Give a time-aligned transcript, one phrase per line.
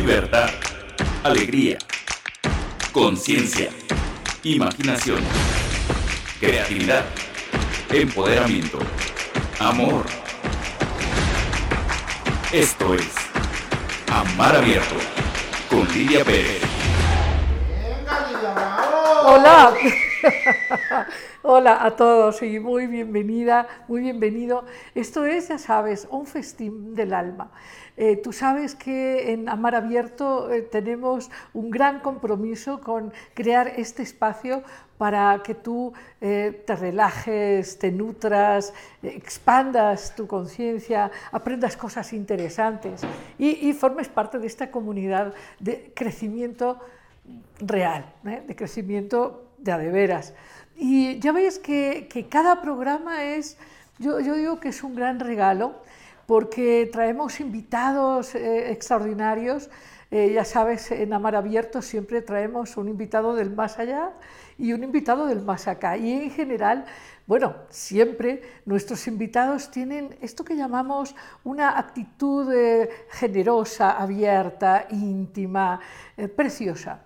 [0.00, 0.48] libertad,
[1.24, 1.76] alegría,
[2.90, 3.68] conciencia,
[4.42, 5.20] imaginación,
[6.40, 7.04] creatividad,
[7.92, 8.78] empoderamiento,
[9.58, 10.06] amor.
[12.50, 13.12] Esto es
[14.10, 14.94] Amar Abierto
[15.68, 16.62] con Lidia Pérez.
[19.26, 19.74] Hola.
[21.42, 24.66] Hola a todos y muy bienvenida, muy bienvenido.
[24.94, 27.50] Esto es, ya sabes, un festín del alma.
[27.96, 34.02] Eh, tú sabes que en Amar Abierto eh, tenemos un gran compromiso con crear este
[34.02, 34.62] espacio
[34.98, 43.00] para que tú eh, te relajes, te nutras, expandas tu conciencia, aprendas cosas interesantes
[43.38, 46.78] y, y formes parte de esta comunidad de crecimiento
[47.60, 50.34] real, de crecimiento de adeveras.
[50.82, 53.58] Y ya veis que, cada programa es,
[53.98, 55.74] yo, digo que es un gran regalo,
[56.24, 59.68] porque traemos invitados eh, extraordinarios.
[60.10, 64.12] Eh, ya sabes, en Amar Abierto siempre traemos un invitado del más allá
[64.56, 65.98] y un invitado del más acá.
[65.98, 66.86] Y en general,
[67.26, 75.78] bueno, siempre nuestros invitados tienen esto que llamamos una actitud eh, generosa, abierta, íntima,
[76.34, 77.02] preciosa.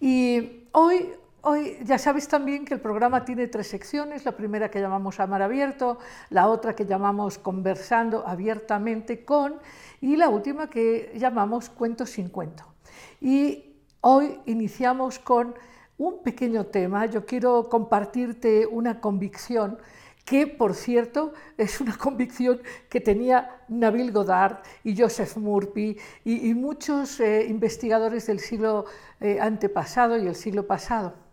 [0.00, 1.14] Y hoy,
[1.48, 5.42] hoy ya sabéis también que el programa tiene tres secciones, la primera que llamamos Amar
[5.42, 5.98] Abierto,
[6.30, 9.54] la otra que llamamos Conversando abiertamente con
[10.00, 12.64] y la última que llamamos Cuento sin cuento.
[13.20, 15.54] Y hoy iniciamos con
[15.98, 19.78] un pequeño tema, yo quiero compartirte una convicción
[20.24, 27.20] que por cierto es una convicción que tenía Nabil Godard y Joseph Murphy y, muchos
[27.20, 28.86] eh, investigadores del siglo
[29.20, 31.25] eh, antepasado y el siglo pasado.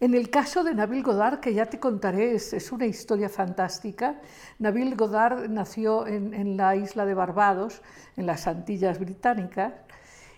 [0.00, 4.20] En el caso de Nabil Godard, que ya te contaré, es, una historia fantástica.
[4.58, 7.82] Nabil Godard nació en, la isla de Barbados,
[8.16, 9.72] en las Antillas Británicas,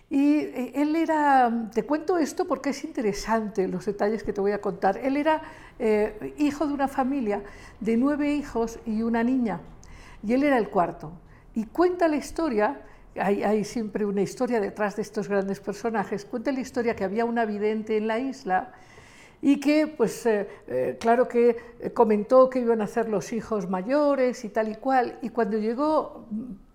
[0.09, 4.51] y eh, él era, te cuento esto porque es interesante los detalles que te voy
[4.51, 4.97] a contar.
[4.97, 5.41] Él era
[5.79, 7.41] eh, hijo de una familia
[7.79, 9.61] de nueve hijos y una niña,
[10.21, 11.13] y él era el cuarto.
[11.53, 12.81] Y cuenta la historia,
[13.15, 17.45] hay, siempre una historia detrás de estos grandes personajes, cuenta la historia que había una
[17.45, 18.73] vidente en la isla
[19.41, 24.49] y que, pues, eh, claro que comentó que iban a ser los hijos mayores y
[24.49, 26.27] tal y cual, y cuando llegó,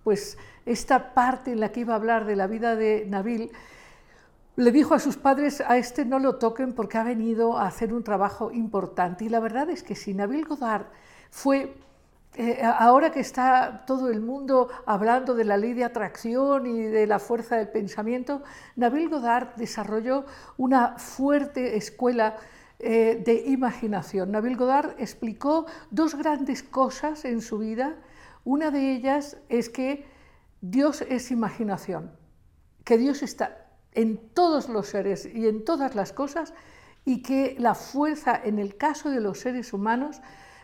[0.03, 3.51] pues, esta parte en la que iba a hablar de la vida de Nabil,
[4.57, 7.93] le dijo a sus padres, a este no lo toquen porque ha venido a hacer
[7.93, 9.25] un trabajo importante.
[9.25, 10.87] Y la verdad es que si Nabil Godard
[11.31, 11.75] fue,
[12.35, 17.07] eh, ahora que está todo el mundo hablando de la ley de atracción y de
[17.07, 18.43] la fuerza del pensamiento,
[18.77, 20.25] Nabil Godard desarrolló
[20.57, 22.37] una fuerte escuela
[22.79, 24.33] eh, de imaginación.
[24.33, 27.97] Nabil Godard explicó dos grandes cosas en su vida.
[28.45, 30.05] Una de ellas es que
[30.61, 32.11] Dios es imaginación,
[32.85, 36.53] que Dios está en todos los seres y en todas las cosas
[37.07, 40.21] y que la fuerza en el caso de los seres humanos,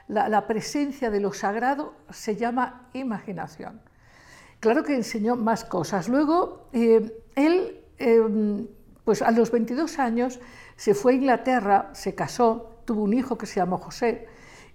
[0.06, 3.81] la, presencia de lo sagrado se llama imaginación.
[4.61, 6.09] Claro que enseñó más cosas.
[6.09, 8.67] Luego, eh, él, em,
[9.05, 10.41] pues a los 22 años,
[10.77, 14.27] se fue a Inglaterra, se casó, tuvo un hijo que se llamó José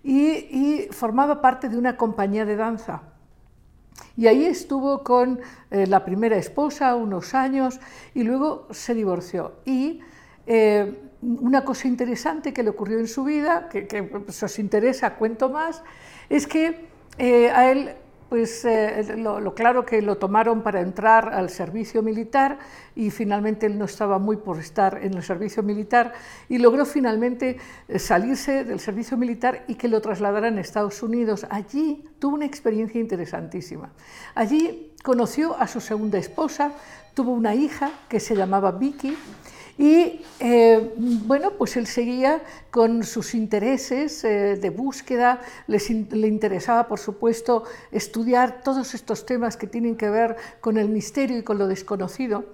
[0.03, 3.03] y formaba parte de una compañía de danza.
[4.15, 7.79] Y ahí estuvo con eh, la primera esposa unos años
[8.15, 9.53] y luego se divorció.
[9.63, 10.01] Y
[10.47, 13.87] eh, una cosa interesante que le ocurrió en su vida, que,
[14.29, 15.83] si os interesa cuento más,
[16.29, 16.87] es que
[17.19, 17.95] eh, a él
[18.29, 22.59] pues eh, lo, claro que lo tomaron para entrar al servicio militar
[22.95, 26.13] y finalmente él no estaba muy por estar en el servicio militar
[26.49, 27.57] y logró finalmente
[27.87, 31.45] eh, salirse del servicio militar y que lo trasladaran a Estados Unidos.
[31.49, 33.91] Allí tuvo una experiencia interesantísima.
[34.35, 36.73] Allí conoció a su segunda esposa,
[37.13, 39.17] tuvo una hija que se llamaba Vicky
[39.77, 46.97] y eh, bueno, pues él seguía con sus intereses eh, de búsqueda, le interesaba, por
[46.97, 51.67] supuesto, estudiar todos estos temas que tienen que ver con el misterio y con lo
[51.67, 52.45] desconocido.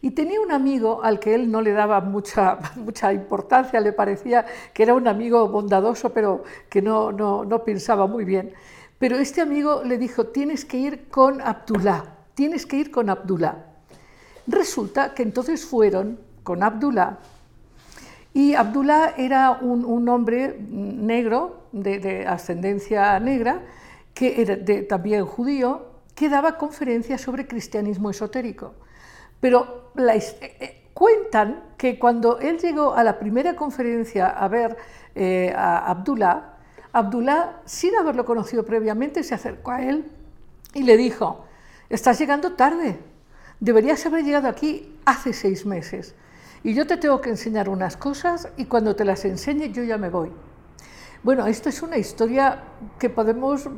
[0.00, 4.46] Y tenía un amigo al que él no le daba mucha, mucha importancia, le parecía
[4.72, 8.54] que era un amigo bondadoso, pero que no, no, no pensaba muy bien.
[8.98, 12.04] Pero este amigo le dijo, tienes que ir con Abdullah,
[12.34, 13.66] tienes que ir con Abdullah.
[14.46, 17.18] Resulta que entonces fueron con Abdullah.
[18.32, 23.62] Y Abdullah era un, hombre negro, de, ascendencia negra,
[24.14, 24.56] que era
[24.88, 28.74] también judío, que daba conferencias sobre cristianismo esotérico.
[29.40, 30.20] Pero eh,
[30.60, 34.76] eh, cuentan que cuando él llegó a la primera conferencia a ver
[35.14, 36.58] eh, a Abdullah,
[36.92, 40.10] Abdullah, sin haberlo conocido previamente, se acercó a él
[40.74, 41.44] y le dijo,
[41.88, 42.98] estás llegando tarde,
[43.60, 46.14] deberías haber llegado aquí hace seis meses.
[46.62, 49.96] Y yo te tengo que enseñar unas cosas y cuando te las enseñe yo ya
[49.96, 50.30] me voy.
[51.22, 52.62] Bueno, esto es una historia
[52.98, 53.68] que podemos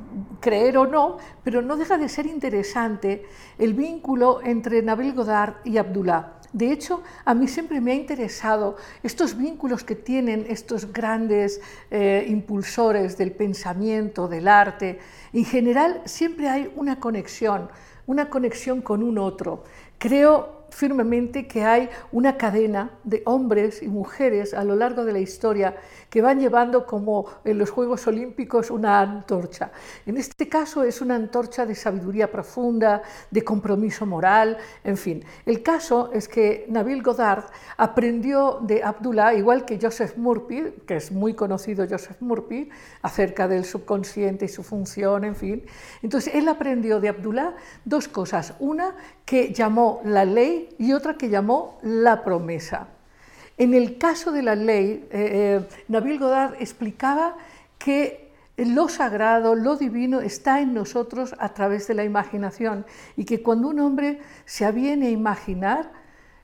[0.41, 3.25] creer o no, pero no deja de ser interesante
[3.59, 6.35] el vínculo entre Nabil Godard y Abdullah.
[6.53, 12.27] De hecho, a mí siempre me ha interesado estos vínculos que tienen estos grandes eh,
[12.29, 14.99] impulsores del pensamiento, del arte.
[15.33, 17.71] En general, siempre hay una conexión,
[18.07, 19.65] una conexión con un otro.
[19.99, 25.19] Creo firmemente que hay una cadena de hombres y mujeres a lo largo de la
[25.19, 25.77] historia
[26.09, 29.71] que van llevando como en los Juegos Olímpicos una antorcha.
[30.07, 35.25] En este caso es una antorcha de sabiduría profunda, de compromiso moral, en fin.
[35.47, 37.45] El caso es que Nabil Godard
[37.77, 42.69] aprendió de Abdullah, igual que Joseph Murphy, que es muy conocido Joseph Murphy,
[43.03, 45.65] acerca del subconsciente y su función, en fin.
[46.03, 47.55] Entonces él aprendió de Abdullah
[47.85, 48.55] dos cosas.
[48.59, 52.89] Una que llamó la ley y otra que llamó la promesa.
[53.59, 57.37] En el caso de la ley, eh, eh, Nabil Godard explicaba
[57.79, 62.85] que lo sagrado, lo divino está en nosotros a través de la imaginación
[63.17, 65.91] y que cuando un hombre se aviene a imaginar,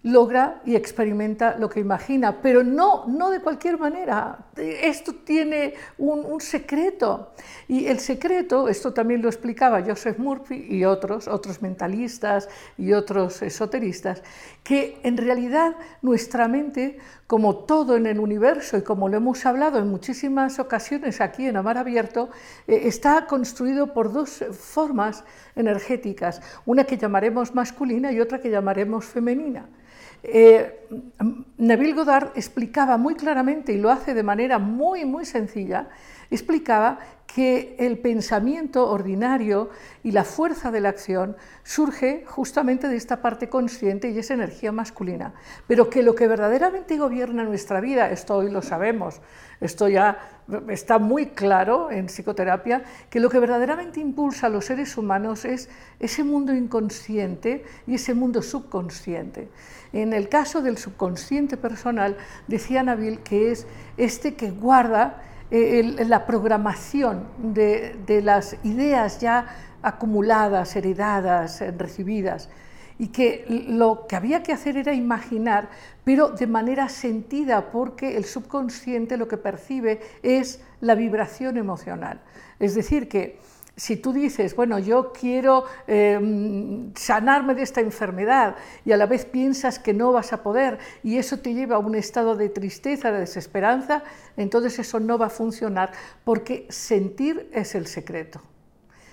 [0.02, 4.38] logra y experimenta lo que imagina, pero no, no de cualquier manera.
[4.56, 7.32] Esto tiene un, secreto.
[7.66, 13.42] Y el secreto, esto también lo explicaba Joseph Murphy y otros, otros mentalistas y otros
[13.42, 14.22] esoteristas,
[14.62, 19.78] que en realidad nuestra mente, como todo en el universo y como lo hemos hablado
[19.78, 22.30] en muchísimas ocasiones aquí en Amar Abierto,
[22.66, 25.24] eh, está construido por dos formas
[25.56, 29.66] energéticas, una que llamaremos masculina y otra que llamaremos femenina.
[30.22, 30.86] Eh,
[31.58, 35.88] Neville Goddard explicaba muy claramente, y lo hace de manera muy, muy sencilla,
[36.30, 39.68] explicaba que el pensamiento ordinario
[40.02, 44.72] y la fuerza de la acción surge justamente de esta parte consciente y esa energía
[44.72, 45.34] masculina,
[45.66, 49.20] pero que lo que verdaderamente gobierna nuestra vida, esto hoy lo sabemos,
[49.60, 50.18] esto ya
[50.68, 55.68] está muy claro en psicoterapia, que lo que verdaderamente impulsa a los seres humanos es
[56.00, 59.48] ese mundo inconsciente y ese mundo subconsciente.
[59.92, 66.26] En el caso del subconsciente personal, decía Nabil que es este que guarda eh, la
[66.26, 69.46] programación de, de las ideas ya
[69.82, 72.50] acumuladas, heredadas, recibidas,
[72.98, 75.68] y que lo que había que hacer era imaginar,
[76.04, 82.20] pero de manera sentida, porque el subconsciente lo que percibe es la vibración emocional.
[82.58, 83.38] Es decir, que
[83.78, 89.24] si tú dices, bueno, yo quiero em, sanarme de esta enfermedad y a la vez
[89.24, 93.12] piensas que no vas a poder y eso te lleva a un estado de tristeza,
[93.12, 94.02] de desesperanza,
[94.36, 95.92] entonces eso no va a funcionar
[96.24, 98.42] porque sentir es el secreto.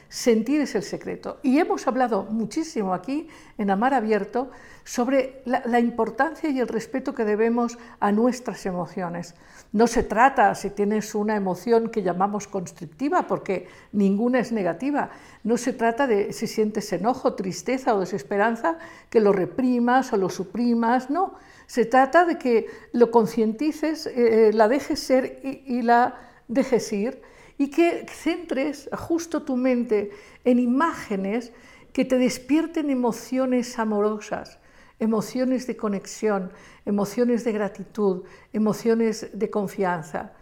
[0.09, 1.39] Sentir es el secreto.
[1.43, 3.27] Y hemos hablado muchísimo aquí
[3.57, 4.49] en Amar Abierto
[4.83, 9.35] sobre la, importancia y el respeto que debemos a nuestras emociones.
[9.75, 15.09] No se trata si tienes una emoción que llamamos constrictiva, porque ninguna es negativa.
[15.43, 18.77] No se trata de si sientes enojo, tristeza o desesperanza,
[19.09, 21.09] que lo reprimas o lo suprimas.
[21.09, 21.33] No,
[21.67, 24.13] se trata de que lo concientices, eh,
[24.47, 27.21] eh, la dejes ser y la dejes ir
[27.57, 30.11] y que centres justo tu mente
[30.45, 31.51] en imágenes
[31.91, 34.57] que te despierten emociones amorosas,
[34.99, 36.51] emociones de conexión,
[36.85, 38.23] emociones de gratitud,
[38.53, 40.33] emociones de confianza.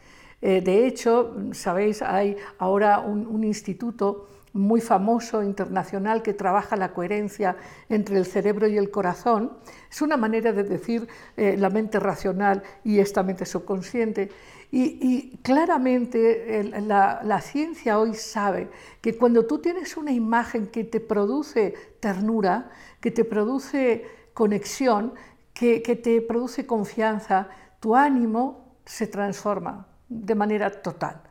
[0.41, 7.55] Eh, de hecho, sabéis, hay ahora un, instituto muy famoso internacional que trabaja la coherencia
[7.89, 9.53] entre el cerebro y el corazón.
[9.89, 11.07] Es una manera de decir
[11.37, 14.29] eh, la mente racional y esta mente subconsciente.
[14.75, 18.69] Y, claramente la, ciencia hoy sabe
[19.01, 24.03] que cuando tú tienes una imagen que te produce ternura, que te produce
[24.33, 25.13] conexión,
[25.53, 27.47] que, te produce confianza,
[27.79, 31.21] tu ánimo se transforma de manera total.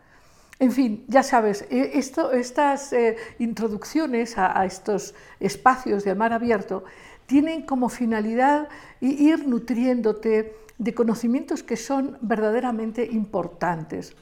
[0.59, 6.85] En fin, ya sabes, e, estas eh, introducciones a, estos espacios de mar abierto
[7.27, 8.69] tienen como finalidad
[9.01, 14.15] ir nutriéndote de conocimientos que son verdaderamente importantes.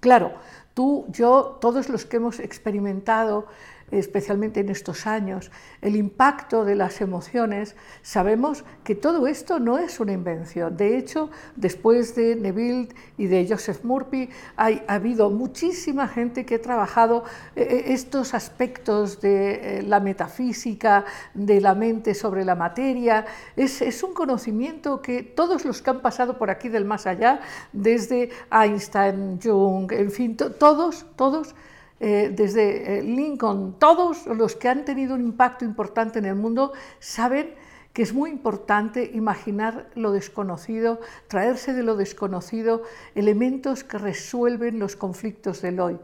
[0.00, 0.32] Claro,
[0.74, 3.46] tú, yo, todos los que hemos experimentado
[3.90, 10.00] especialmente en estos años, el impacto de las emociones, sabemos que todo esto no es
[10.00, 10.76] una invención.
[10.76, 16.62] De hecho, después de Neville y de Joseph Murphy, ha habido muchísima gente que ha
[16.62, 17.24] trabajado
[17.56, 21.04] eh, eh, estos aspectos de eh, la metafísica,
[21.34, 23.26] de la mente sobre la materia.
[23.56, 27.40] Es, es un conocimiento que todos los que han pasado por aquí del más allá,
[27.72, 31.54] desde Einstein, Jung, en fin, todos, todos,
[32.02, 36.72] eh, desde eh, Lincoln, todos los que han tenido un impacto importante en el mundo
[36.98, 37.54] saben
[37.92, 42.82] que es muy importante imaginar lo desconocido, traerse de lo desconocido
[43.14, 45.98] elementos que resuelven los conflictos del hoy,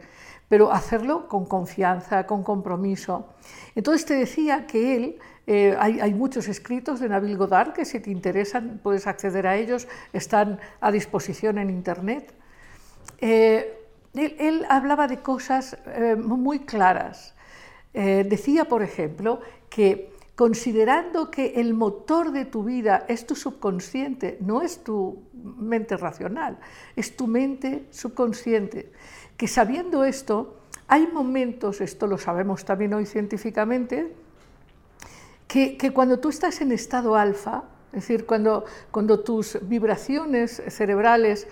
[0.48, 3.28] pero hacerlo con confianza, con compromiso.
[3.74, 8.10] Entonces te decía que él, eh, hay, muchos escritos de Nabil Godard que si te
[8.10, 12.34] interesan puedes acceder a ellos, están a disposición en Internet.
[14.18, 17.34] Él, hablaba de cosas eh, muy claras.
[17.92, 24.60] decía, por ejemplo, que considerando que el motor de tu vida es tu subconsciente, no
[24.60, 26.58] es tu mente racional,
[26.94, 28.92] es tu mente subconsciente,
[29.38, 34.14] que sabiendo esto, hay momentos, esto lo sabemos también hoy científicamente,
[35.48, 41.48] que, cuando tú estás en estado alfa, es decir, cuando tus vibraciones cerebrales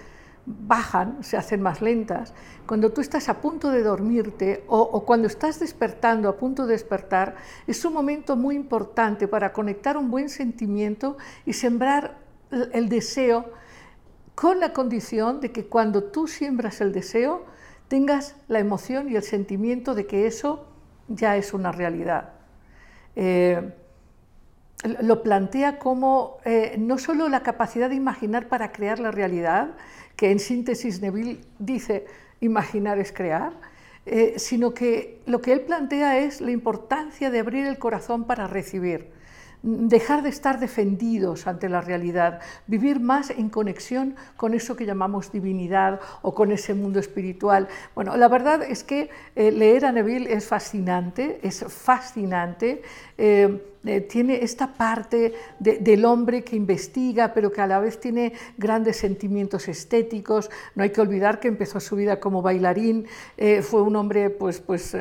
[0.47, 2.35] bajan, se hacen más lentas.
[2.67, 7.37] Cuando tú estás a punto de dormirte o, cuando estás despertando, a punto de despertar,
[7.67, 12.19] es un momento muy importante para conectar un buen sentimiento y sembrar
[12.51, 13.51] el deseo
[14.35, 17.45] con la condición de que cuando tú siembras el deseo,
[17.89, 20.67] tengas la emoción y el sentimiento de que eso
[21.09, 22.33] ya es una realidad.
[23.17, 23.73] Eh,
[25.01, 29.71] lo plantea como eh, no solo la capacidad de imaginar para crear la realidad,
[30.17, 32.07] que en síntesis Neville dice
[32.41, 33.53] imaginar es crear,
[34.07, 38.47] eh, sino que lo que él plantea es la importancia de abrir el corazón para
[38.47, 39.09] recibir
[39.65, 45.33] dejar de estar defendidos ante la realidad, vivir más en conexión con eso que llamamos
[45.33, 47.69] divinidad o con ese mundo espiritual.
[47.95, 52.83] Bueno, la verdad es que eh, leer a Neville es fascinante, es fascinante.
[53.17, 58.33] Eh, eh, tiene esta parte del hombre que investiga, pero que a la vez tiene
[58.59, 60.51] grandes sentimientos estéticos.
[60.75, 63.07] No hay que olvidar que empezó su vida como bailarín,
[63.61, 64.97] fue un hombre pues, pues,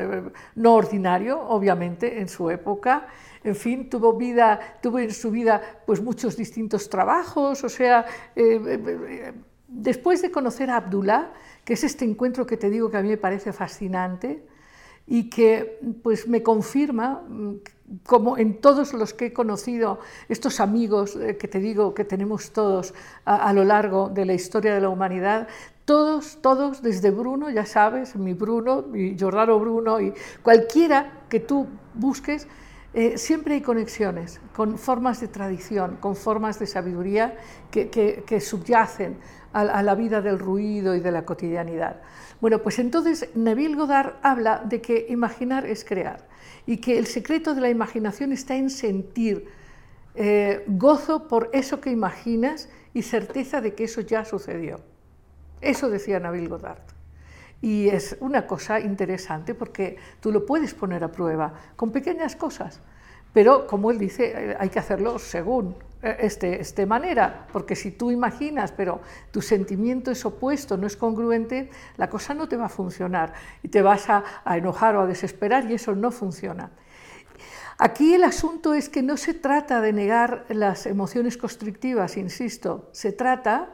[0.54, 3.08] no ordinario, obviamente, en su época
[3.44, 8.60] en fin, tuvo, vida, tuvo en su vida pues, muchos distintos trabajos, o sea, eh,
[8.66, 9.32] eh, eh,
[9.68, 11.30] después de conocer a Abdullah,
[11.62, 14.46] que es este encuentro que te digo que a mí me parece fascinante
[15.06, 17.56] y que pues, me confirma, mm,
[18.06, 22.94] como en todos los que he conocido, estos amigos que te digo que tenemos todos
[23.26, 25.48] a, a lo largo de la historia de la humanidad,
[25.84, 31.66] todos, todos, desde Bruno, ya sabes, mi Bruno, mi Giordano Bruno y cualquiera que tú
[31.92, 32.48] busques,
[32.96, 37.36] eh, siempre hay conexiones con formas de tradición, con formas de sabiduría
[37.72, 39.18] que, subyacen
[39.52, 42.02] a, la vida del ruido y de la cotidianidad.
[42.40, 46.28] Bueno, pues entonces Neville Goddard habla de que imaginar es crear
[46.66, 49.48] y que el secreto de la imaginación está en sentir
[50.14, 54.80] eh, gozo por eso que imaginas y certeza de que eso ya sucedió.
[55.60, 56.93] Eso decía Neville Goddard.
[57.64, 62.82] Y es una cosa interesante porque tú lo puedes poner a prueba con pequeñas cosas,
[63.32, 67.90] pero como él dice, eh, hay que hacerlo según eh, este, este manera, porque si
[67.90, 72.66] tú imaginas, pero tu sentimiento es opuesto, no es congruente, la cosa no te va
[72.66, 76.70] a funcionar y te vas a, a enojar o a desesperar y eso no funciona.
[77.78, 83.12] Aquí el asunto es que no se trata de negar las emociones constrictivas, insisto, se
[83.12, 83.70] trata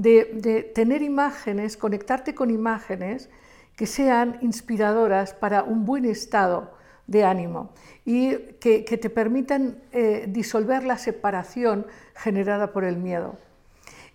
[0.00, 3.28] de, tener imágenes, conectarte con imágenes
[3.76, 6.72] que sean inspiradoras para un buen estado
[7.06, 7.70] de ánimo
[8.04, 13.36] y que, te permitan eh, disolver la separación generada por el miedo.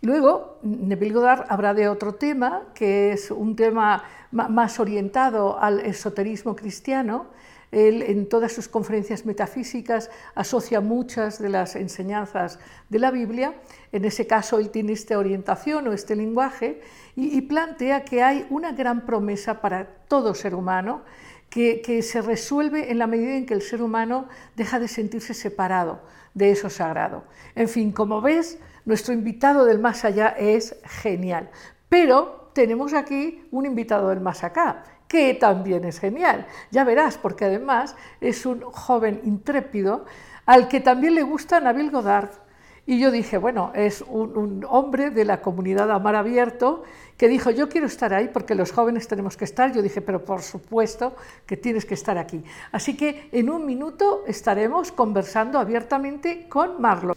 [0.02, 6.56] Luego, Neville Goddard habrá de otro tema, que es un tema más orientado al esoterismo
[6.56, 7.28] cristiano,
[7.76, 12.58] él en todas sus conferencias metafísicas asocia muchas de las enseñanzas
[12.90, 13.54] de la Biblia,
[13.92, 16.82] en ese caso él tiene esta orientación o este lenguaje
[17.18, 21.04] y, plantea que hay una gran promesa para todo ser humano
[21.50, 25.34] que, que, se resuelve en la medida en que el ser humano deja de sentirse
[25.34, 26.02] separado
[26.34, 27.24] de eso sagrado.
[27.56, 31.50] En fin, como ves, nuestro invitado del más allá es genial,
[31.88, 34.84] pero tenemos aquí un invitado del más acá
[35.16, 36.46] que también es genial.
[36.72, 40.04] Ya verás, porque además es un joven intrépido
[40.46, 42.32] al que también le gusta Nabil Godard.
[42.86, 46.84] Y yo dije, bueno, es un, hombre de la comunidad Amar Abierto
[47.16, 49.72] que dijo, yo quiero estar ahí porque los jóvenes tenemos que estar.
[49.72, 52.44] Yo dije, pero por supuesto que tienes que estar aquí.
[52.74, 57.16] Así que en un minuto estaremos conversando abiertamente con Marlon.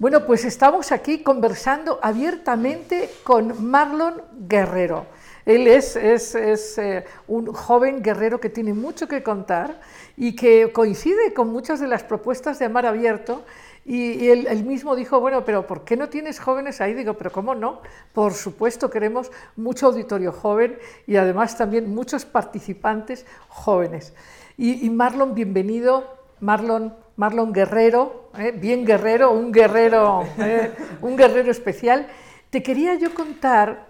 [0.00, 5.06] Bueno, pues estamos aquí conversando abiertamente con Marlon Guerrero.
[5.48, 9.80] Él es, eh, un joven guerrero que tiene mucho que contar
[10.14, 13.46] y que coincide con muchas de las propuestas de Amar Abierto
[13.86, 16.92] Y, él, mismo dijo, bueno, pero ¿por qué no tienes jóvenes ahí?
[16.92, 17.80] Digo, pero ¿cómo no?
[18.12, 24.12] Por supuesto, queremos mucho auditorio joven y además también muchos participantes jóvenes.
[24.58, 26.18] Y, Marlon, bienvenido.
[26.40, 28.52] Marlon, Marlon Guerrero, ¿eh?
[28.52, 30.72] bien guerrero, un guerrero, ¿eh?
[31.00, 32.06] un guerrero especial.
[32.50, 33.86] Te quería yo contar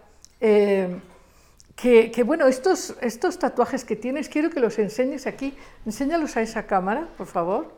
[1.80, 5.56] que, bueno, estos, estos tatuajes que tienes, quiero que los enseñes aquí.
[5.86, 7.72] Enséñalos a esa cámara, por favor.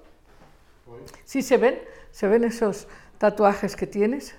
[1.25, 1.79] ¿Sí se ven?
[2.11, 2.89] ¿Se ven esos
[3.19, 4.35] tatuajes que tienes?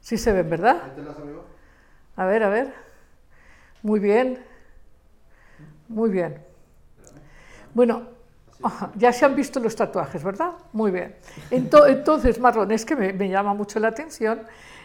[0.00, 0.82] Sí se ven, ¿verdad?
[2.16, 2.74] A ver, a ver.
[3.82, 4.44] Muy bien.
[5.88, 6.42] Muy bien.
[7.72, 8.06] Bueno,
[8.96, 10.52] ya se han visto los tatuajes, ¿verdad?
[10.74, 11.16] Muy bien.
[11.50, 14.42] Entonces, Marlon, es que me, llama mucho la atención.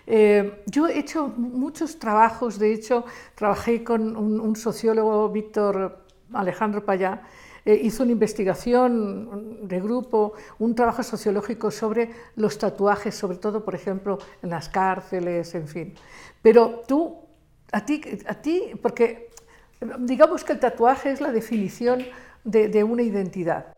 [0.08, 7.24] Eh, yo he hecho muchos trabajos, de hecho, trabajé con un, sociólogo, Víctor Alejandro Payá,
[7.66, 13.74] eh, hizo una investigación de grupo, un trabajo sociológico sobre los tatuajes, sobre todo, por
[13.74, 15.96] ejemplo, en las cárceles, en fin.
[16.44, 17.18] Pero tú,
[17.72, 19.30] a ti, a ti porque
[20.00, 22.04] digamos que el tatuaje es la definición
[22.44, 23.74] de, una identidad.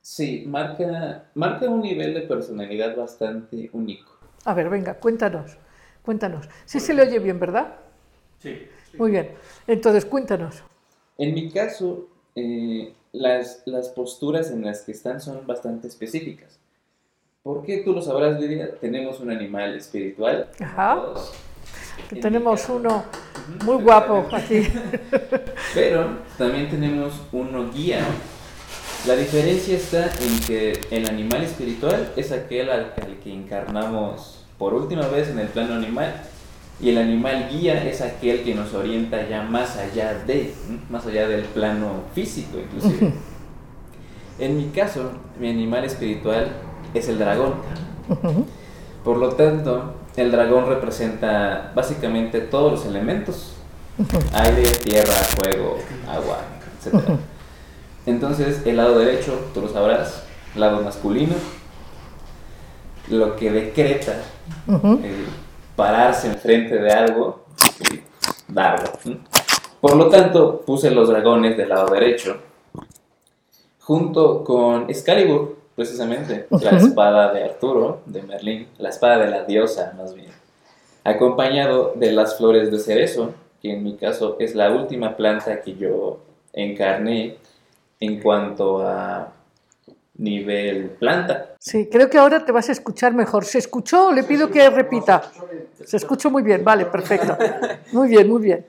[0.00, 4.13] Sí, marca, marca un nivel de personalidad bastante único.
[4.44, 5.56] A ver, venga, cuéntanos,
[6.02, 6.48] cuéntanos.
[6.64, 7.76] Sí se le oye bien, ¿verdad?
[8.38, 8.68] Sí.
[8.98, 9.30] Muy bien.
[9.66, 10.62] Entonces, cuéntanos.
[11.18, 16.58] En mi caso, eh, las, las, posturas en las que están son bastante específicas.
[17.42, 20.48] Porque tú lo sabrás, Lidia, tenemos un animal espiritual.
[20.60, 21.14] Ajá.
[22.20, 23.04] tenemos uno
[23.64, 24.66] muy guapo aquí.
[25.74, 28.04] Pero también tenemos uno guía.
[29.06, 35.06] La diferencia está en que el animal espiritual es aquel al, que encarnamos por última
[35.08, 36.22] vez en el plano animal
[36.80, 40.54] y el animal guía es aquel que nos orienta ya más allá de,
[40.88, 43.12] más allá del plano físico inclusive.
[44.38, 46.48] En mi caso, mi animal espiritual
[46.94, 47.56] es el dragón.
[49.04, 53.52] Por lo tanto, el dragón representa básicamente todos los elementos.
[54.32, 56.38] Aire, tierra, fuego, agua,
[56.82, 57.20] etc.
[58.06, 61.34] Entonces, el lado derecho, tú lo sabrás, lado masculino,
[63.08, 64.14] lo que decreta
[64.68, 65.26] el
[65.76, 67.44] pararse enfrente de algo
[67.80, 68.00] y
[68.52, 68.90] darlo.
[69.80, 72.38] Por lo tanto, puse los dragones del lado derecho,
[73.80, 79.92] junto con Excalibur, precisamente, la espada de Arturo, de Merlín, la espada de la diosa
[79.96, 80.30] más bien,
[81.04, 85.74] acompañado de las flores de cerezo, que en mi caso es la última planta que
[85.74, 86.20] yo
[86.52, 87.36] encarné
[88.04, 89.32] en cuanto a
[90.16, 91.54] nivel planta.
[91.58, 93.44] Sí, creo que ahora te vas a escuchar mejor.
[93.44, 94.12] ¿Se escuchó?
[94.12, 95.30] Le pido que repita.
[95.84, 97.36] Se escuchó muy bien, vale, perfecto.
[97.92, 98.66] Muy bien, muy bien.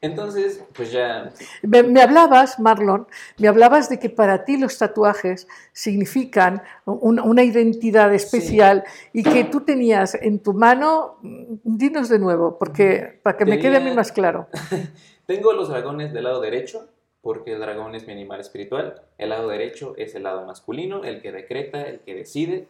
[0.00, 1.32] Entonces, pues ya...
[1.62, 8.84] Me, hablabas, Marlon, me hablabas de que para ti los tatuajes significan una, identidad especial
[9.12, 11.18] y que tú tenías en tu mano,
[11.64, 14.46] dinos de nuevo, porque para que me quede a mí más claro.
[15.26, 16.88] Tengo los dragones del lado derecho,
[17.20, 19.02] porque el dragón es mi animal espiritual.
[19.18, 22.68] El lado derecho es el lado masculino, el que decreta, el que decide,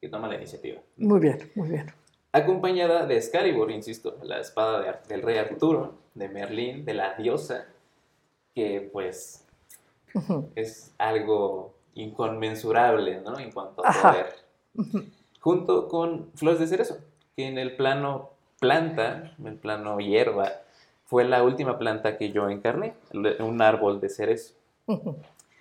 [0.00, 0.80] que toma la iniciativa.
[0.96, 1.92] Muy bien, muy bien
[2.36, 7.66] acompañada de Excalibur, insisto, la espada del rey Arturo, de Merlín, de la diosa,
[8.54, 9.46] que pues
[10.54, 13.38] es algo inconmensurable, ¿no?
[13.38, 15.06] En cuanto a poder.
[15.40, 16.98] Junto con flores de cerezo,
[17.36, 20.52] que en el plano planta, en el plano hierba,
[21.06, 24.54] fue la última planta que yo encarné, un árbol de cerezo.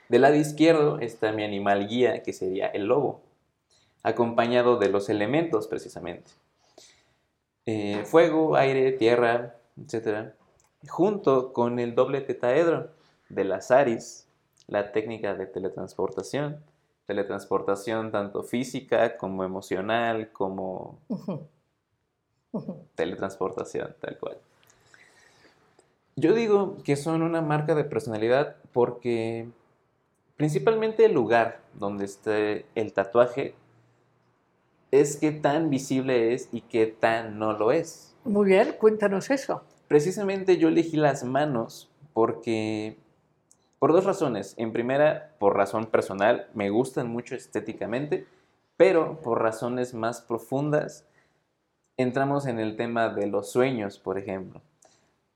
[0.09, 3.21] Del lado izquierdo está mi animal guía, que sería el lobo,
[4.03, 6.31] acompañado de los elementos precisamente.
[7.67, 10.33] Eh, fuego, aire, tierra, etc.
[10.87, 12.89] Junto con el doble tetaedro
[13.29, 14.27] de las ARIS,
[14.67, 16.63] la técnica de teletransportación,
[17.05, 20.97] teletransportación tanto física como emocional, como
[22.95, 24.37] teletransportación, tal cual.
[26.17, 29.49] Yo digo que son una marca de personalidad porque
[30.37, 33.53] principalmente el lugar donde esté el tatuaje
[34.91, 38.15] es qué tan visible es y qué tan no lo es.
[38.23, 39.63] Muy bien, cuéntanos eso.
[39.89, 42.97] Precisamente yo elegí las manos porque,
[43.77, 44.53] por dos razones.
[44.57, 48.25] En primera, por razón personal, me gustan mucho estéticamente,
[48.77, 51.05] pero por razones más profundas,
[51.97, 54.61] entramos en el tema de los sueños, por ejemplo.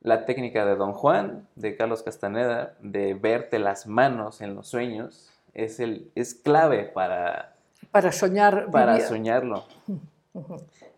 [0.02, 5.32] La técnica de Don Juan, de Carlos Castaneda, de verte las manos en los sueños,
[5.54, 7.54] es, el, es clave para
[7.92, 8.70] para soñar.
[8.72, 9.64] Para soñarlo.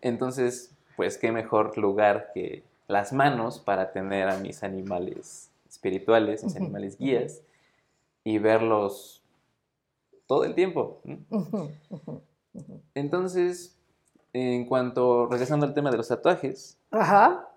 [0.00, 6.56] Entonces, pues qué mejor lugar que las manos para tener a mis animales espirituales, mis
[6.56, 7.40] animales guías,
[8.24, 9.22] y verlos
[10.26, 11.00] todo el tiempo.
[12.94, 13.78] Entonces,
[14.34, 17.48] en cuanto, regresando al tema de los tatuajes, Ajá.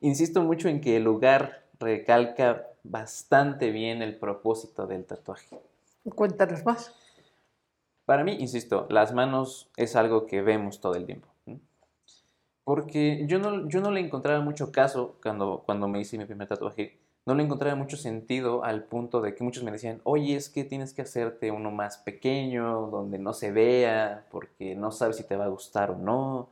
[0.00, 5.58] Insisto mucho en que el lugar recalca bastante bien el propósito del tatuaje.
[6.14, 6.94] Cuéntanos más.
[8.04, 11.28] Para mí, insisto, las manos es algo que vemos todo el tiempo.
[12.64, 16.48] Porque yo no, yo no le encontraba mucho caso cuando, cuando me hice mi primer
[16.48, 16.98] tatuaje.
[17.26, 20.64] No le encontraba mucho sentido al punto de que muchos me decían, oye, es que
[20.64, 25.36] tienes que hacerte uno más pequeño, donde no se vea, porque no sabes si te
[25.36, 26.48] va a gustar o no.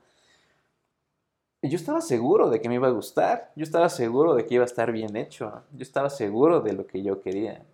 [1.62, 4.62] Yo estaba seguro de que me iba a gustar, yo estaba seguro de que iba
[4.62, 7.64] a estar bien hecho, yo estaba seguro de lo que yo quería.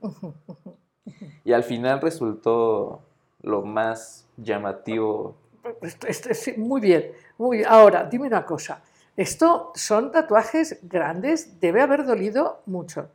[1.45, 3.03] Y al final resultó
[3.43, 5.35] lo más llamativo.
[5.83, 7.69] Esto- esto- sí, muy bien, muy bien.
[7.71, 8.83] Ahora, dime una cosa.
[9.17, 13.09] Esto son tatuajes grandes, debe haber dolido mucho.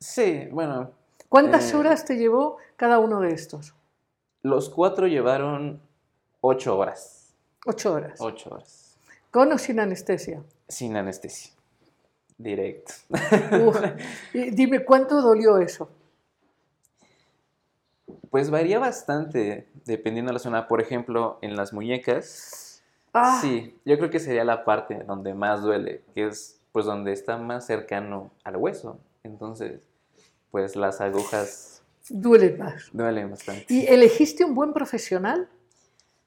[0.00, 0.90] Sí, bueno,
[1.28, 3.74] ¿Cuántas Eh, horas te llevó cada uno de estos?
[4.42, 5.78] los cuatro llevaron
[6.40, 7.34] ocho horas.
[7.66, 8.18] Ocho horas.
[8.20, 8.87] Ocho horas.
[9.30, 10.42] ¿Con o sin anestesia?
[10.68, 11.52] Sin anestesia.
[12.36, 12.94] Directo.
[13.66, 13.80] Uf.
[14.32, 15.90] Dime, ¿cuánto dolió eso?
[18.30, 20.68] Pues varía bastante dependiendo de la zona.
[20.68, 22.82] Por ejemplo, en las muñecas.
[23.12, 27.12] Ah, Sí, yo creo que sería la parte donde más duele, que es pues donde
[27.12, 28.98] está más cercano al hueso.
[29.24, 29.80] Entonces,
[30.50, 32.88] pues las agujas duele más.
[32.92, 33.64] duelen bastante.
[33.68, 35.48] ¿Y elegiste un buen profesional?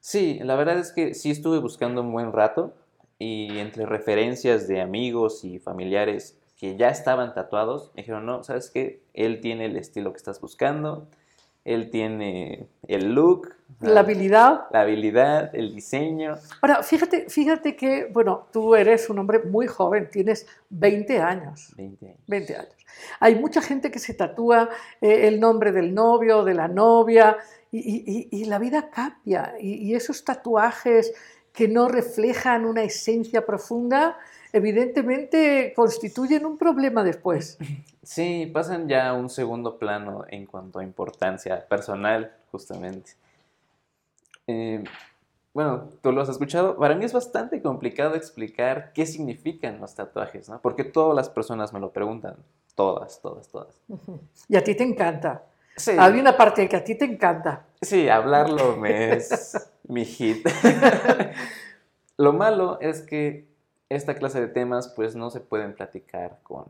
[0.00, 2.74] Sí, la verdad es que sí estuve buscando un buen rato
[3.18, 8.70] y entre referencias de amigos y familiares que ya estaban tatuados, me dijeron, no, ¿sabes
[8.70, 9.00] qué?
[9.14, 11.08] Él tiene el estilo que estás buscando,
[11.64, 14.62] él tiene el look, La habilidad.
[14.72, 16.36] la habilidad, el diseño.
[16.60, 21.72] Ahora, fíjate, fíjate que, bueno, tú eres un hombre muy joven, tienes 20 años.
[21.76, 22.18] 20 años.
[22.26, 22.74] 20 años.
[23.20, 24.68] Hay mucha gente que se tatúa
[25.00, 27.38] eh, el nombre del novio, de la novia,
[27.70, 29.54] y, y- y- y la vida cambia.
[29.60, 31.12] Y, y esos tatuajes
[31.52, 34.16] que no reflejan una esencia profunda,
[34.52, 37.58] evidentemente constituyen un problema después.
[38.02, 43.12] Sí, pasan ya a un segundo plano en cuanto a importancia personal, justamente.
[44.46, 44.82] Eh,
[45.54, 46.76] bueno, tú lo has escuchado.
[46.76, 50.60] Para mí es bastante complicado explicar qué significan los tatuajes, ¿no?
[50.60, 52.36] Porque todas las personas me lo preguntan.
[52.74, 53.74] Todas, todas, todas.
[54.48, 55.42] Y a ti te encanta.
[55.76, 57.64] Sí, Hay una parte que a ti te encanta.
[57.80, 60.46] sí, hablarlo me es mi hit.
[62.16, 63.46] Lo malo es que
[63.88, 66.64] esta clase de temas pues no se pueden platicar con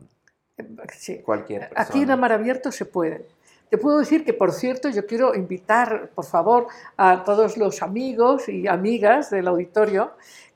[0.93, 1.19] Sí.
[1.19, 1.81] cualquier persona.
[1.81, 3.25] Aquí en Amar Abierto se puede.
[3.69, 8.47] Te puedo decir que, por cierto, yo quiero invitar, por favor, a todos los amigos
[8.47, 10.11] y amigas del auditorio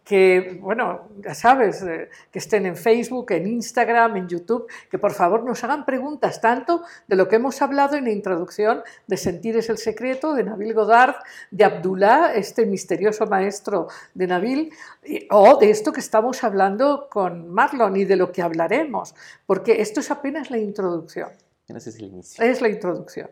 [0.08, 5.12] que, bueno, ya sabes, eh, que estén en Facebook, en Instagram, en YouTube, que por
[5.12, 9.58] favor nos hagan preguntas tanto de lo que hemos hablado en la introducción de Sentir
[9.58, 11.16] es el secreto, de Nabil Godard,
[11.52, 14.72] de Abdullah, este misterioso maestro de Nabil,
[15.06, 19.14] y- o de esto que estamos hablando con Marlon y de lo que hablaremos,
[19.46, 21.30] porque esto es apenas la introducción,
[21.68, 22.46] el inicio.
[22.46, 23.30] es la introducción.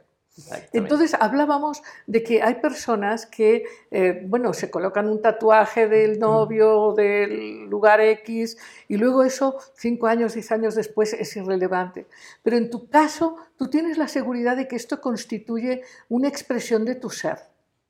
[0.73, 6.93] Entonces hablábamos de que hay personas que, eh, bueno, se colocan un tatuaje del novio
[6.93, 8.57] del lugar X
[8.89, 12.05] y luego eso, cinco años, diez años después, es irrelevante.
[12.43, 16.95] Pero en tu caso, tú tienes la seguridad de que esto constituye una expresión de
[16.95, 17.37] tu ser.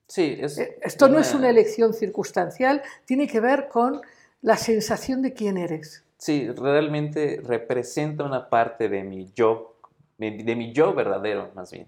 [0.07, 4.01] Sí, es Eh, Esto no es una elección circunstancial, tiene que ver con
[4.43, 6.03] la sensación de quién eres.
[6.19, 9.77] Sí, realmente representa una parte de mi yo,
[10.19, 11.87] de mi yo verdadero, más bien.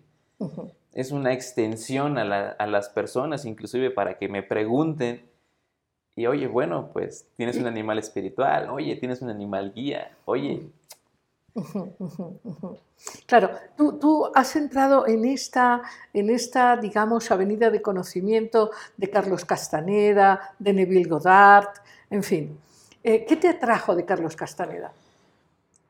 [0.94, 5.22] Es una extensión a, la- a las personas, inclusive para que me pregunten,
[6.16, 10.68] y oye, bueno, pues tienes un animal espiritual, oye, tienes un animal guía, oye.
[13.26, 15.82] Claro, tú, tú has entrado en esta,
[16.14, 21.70] en esta, digamos, avenida de conocimiento de Carlos Castaneda, de Neville Goddard,
[22.10, 22.60] en fin.
[23.04, 24.92] Eh, ¿Qué te atrajo de Carlos Castaneda?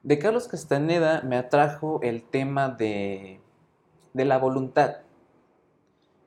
[0.03, 3.41] de Carlos Castaneda me atrajo el tema de,
[4.17, 4.97] de la voluntad.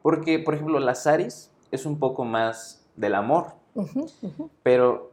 [0.01, 3.53] Porque, por ejemplo, Lazaris es un poco más del amor,
[4.63, 5.13] pero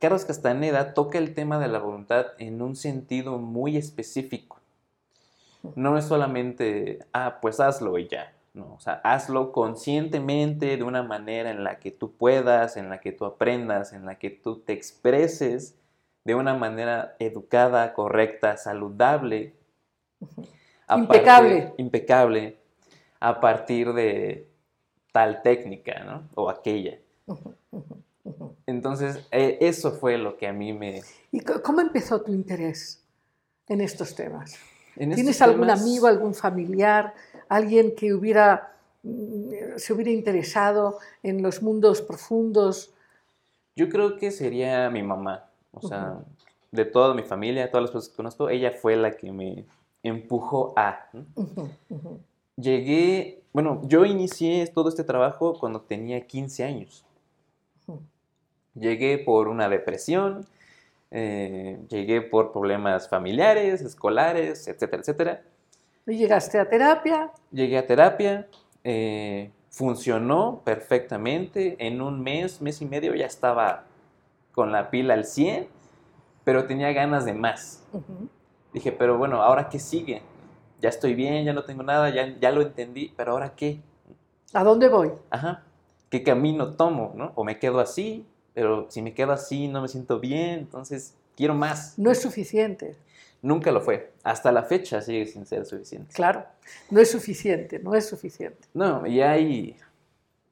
[0.00, 4.58] Carlos Castaneda toca el tema de la voluntad en un sentido muy específico.
[5.76, 8.32] No es solamente, ah, pues hazlo y ya.
[8.52, 12.98] No, o sea, hazlo conscientemente de una manera en la que tú puedas, en la
[13.00, 15.76] que tú aprendas, en la que tú te expreses
[16.24, 19.54] de una manera educada, correcta, saludable.
[20.20, 20.59] Impecable.
[20.96, 22.56] Partir- impecable
[23.20, 24.48] a partir de
[25.12, 26.22] tal técnica, ¿no?
[26.34, 26.98] O aquella.
[28.66, 31.02] Entonces, eh, eso fue lo que a mí me...
[31.32, 33.02] ¿Y cómo empezó tu interés
[33.68, 34.56] en estos temas?
[34.96, 37.14] en ¿Tienes estos algún temas- amigo, algún familiar,
[37.48, 38.72] alguien que hubiera
[39.02, 42.92] mm, se hubiera interesado en los mundos profundos?
[43.76, 45.46] Yo creo que sería mi mamá.
[45.72, 46.18] O sea,
[46.72, 49.64] de toda mi familia, todas las personas que conozco, ella fue la que me
[50.02, 51.08] empujó a.
[52.56, 57.04] Llegué, bueno, yo inicié todo este trabajo cuando tenía 15 años.
[58.74, 60.46] Llegué por una depresión,
[61.10, 65.42] eh, llegué por problemas familiares, escolares, etcétera, etcétera.
[66.06, 68.46] Y llegaste a terapia, Llegué a terapia,
[68.84, 71.76] eh, funcionó perfectamente.
[71.78, 73.84] En un mes, mes y medio ya estaba
[74.52, 75.68] con la pila al 100,
[76.44, 77.84] pero tenía ganas de más.
[77.92, 78.28] ujú,
[78.72, 80.22] Dije, pero bueno, ¿ahora qué sigue?
[80.80, 83.80] Ya estoy bien, ya no tengo nada, ya, ya lo entendí, pero ¿ahora qué?
[84.52, 85.12] ¿a dónde voy?
[85.30, 85.62] Ajá,
[86.08, 87.12] ¿qué camino tomo?
[87.14, 87.32] ¿no?
[87.34, 91.54] O me quedo así, pero si me quedo así no me siento bien, entonces quiero
[91.54, 91.98] más.
[91.98, 92.96] No es suficiente,
[93.42, 94.12] Nunca lo fue.
[94.22, 96.12] Hasta la fecha sigue sin ser suficiente.
[96.12, 96.44] claro,
[96.90, 98.68] no es suficiente, no es suficiente.
[98.74, 99.76] No, y hay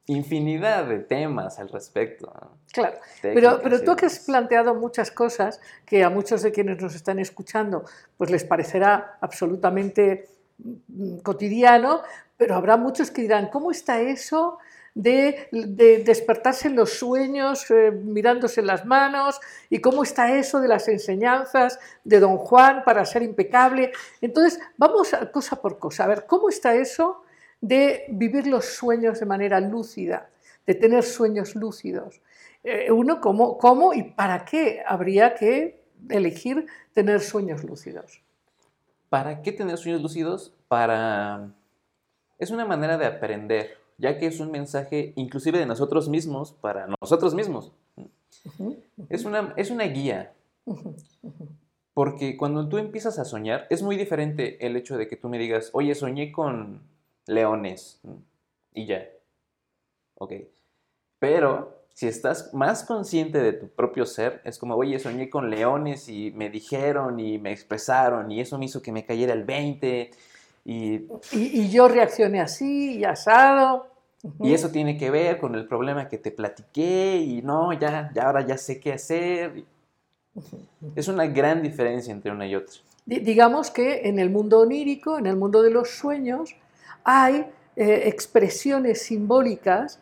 [0.07, 2.33] infinidad de temas al respecto.
[2.41, 2.58] ¿no?
[2.71, 7.17] Claro, pero, tú que has planteado muchas cosas que a muchos de quienes nos están
[7.17, 7.83] escuchando
[8.15, 10.27] pues les parecerá absolutamente
[10.59, 12.03] mm, cotidiano,
[12.37, 14.59] pero habrá muchos que dirán, ¿cómo está eso
[14.93, 19.39] de, de despertarse en los sueños eh, mirándose las manos?
[19.69, 23.91] ¿Y cómo está eso de las enseñanzas de don Juan para ser impecable?
[24.21, 26.03] Entonces, vamos a cosa por cosa.
[26.03, 27.23] A ver, ¿cómo está eso
[27.61, 30.29] de vivir los sueños de manera lúcida,
[30.67, 32.21] de tener sueños lúcidos?
[32.71, 38.21] Eh, uno, ¿cómo, ¿cómo y para qué habría que elegir tener sueños lúcidos?
[39.09, 40.53] ¿Para qué tener sueños lúcidos?
[40.67, 41.51] Para...
[42.37, 46.87] Es una manera de aprender, ya que es un mensaje inclusive de nosotros mismos para
[47.01, 47.71] nosotros mismos.
[49.09, 50.31] Es una, es una guía,
[51.95, 55.39] porque cuando tú empiezas a soñar, es muy diferente el hecho de que tú me
[55.39, 56.83] digas, oye, soñé con
[57.25, 57.99] leones,
[58.73, 59.09] y ya.
[60.19, 60.33] Ok.
[61.17, 66.07] Pero si estás más consciente de tu propio ser, es como, oye, soñé con leones
[66.07, 70.09] y me dijeron y me expresaron y eso me hizo que me cayera el 20
[70.63, 70.95] y,
[71.33, 73.87] Y, y yo reaccioné así y asado.
[74.41, 78.23] Y eso tiene que ver con el problema que te platiqué y no, ya, ya
[78.27, 79.65] ahora ya sé qué hacer.
[80.95, 82.75] Es una gran diferencia entre una y otra.
[83.05, 86.55] Di- Digamos que en el mundo onírico, en el mundo de los sueños,
[87.03, 89.99] hay eh, expresiones simbólicas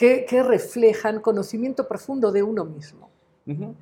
[0.00, 3.10] que, que reflejan conocimiento profundo de uno mismo.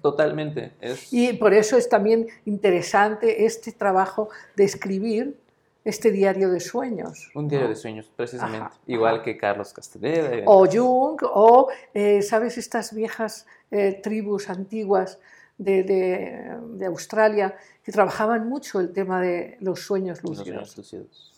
[0.02, 0.72] Totalmente.
[0.80, 5.38] Es, Y por eso es también interesante este trabajo de escribir
[5.84, 7.30] este diario de sueños.
[7.34, 8.66] Un diario de sueños, precisamente.
[8.66, 9.24] Ajá, Igual ajá.
[9.24, 10.30] que Carlos Castaneda.
[10.46, 10.66] O.
[10.66, 12.58] Jung, o, eh, ¿sabes?
[12.58, 15.18] Estas viejas eh, tribus antiguas
[15.58, 17.54] de, de- de Australia
[17.84, 20.46] que trabajaban mucho el tema de los sueños Los lúcidos.
[20.72, 21.32] sueños lúcidos.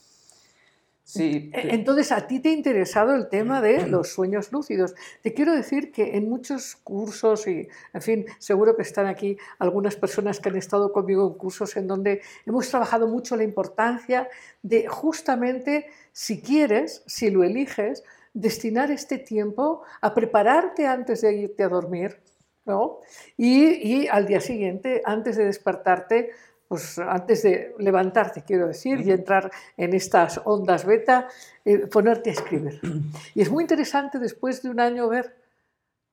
[1.12, 4.94] Sí, Eh, Entonces, a ti te ha interesado el tema de los sueños lúcidos.
[5.22, 9.96] Te quiero decir que en muchos cursos, y en fin, seguro que están aquí algunas
[9.96, 14.28] personas que han estado conmigo en cursos en donde hemos trabajado mucho la importancia
[14.62, 21.64] de justamente, si quieres, si lo eliges, destinar este tiempo a prepararte antes de irte
[21.64, 22.20] a dormir,
[22.64, 23.00] ¿no?
[23.36, 26.30] Y, y al día siguiente, antes de despertarte,
[26.70, 31.26] pues antes de levantarte, quiero decir, y entrar en estas ondas beta,
[31.64, 32.80] eh, ponerte a escribir.
[33.34, 35.34] Y es muy interesante después de un año ver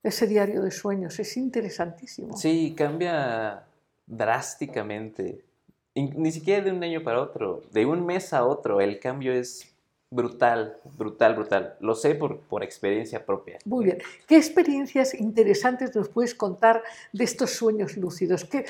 [0.01, 2.35] ese diario de sueños, es interesantísimo.
[2.35, 3.65] sí, cambia
[4.07, 5.45] drásticamente.
[5.93, 9.76] Ni siquiera de un año para otro, de un mes a otro, el cambio es
[10.09, 11.75] brutal, brutal, brutal.
[11.79, 13.59] Lo sé por, por experiencia propia.
[13.65, 13.99] Muy bien.
[14.27, 18.45] ¿Qué experiencias interesantes nos puedes contar de estos sueños lúcidos?
[18.45, 18.65] ¿Qué,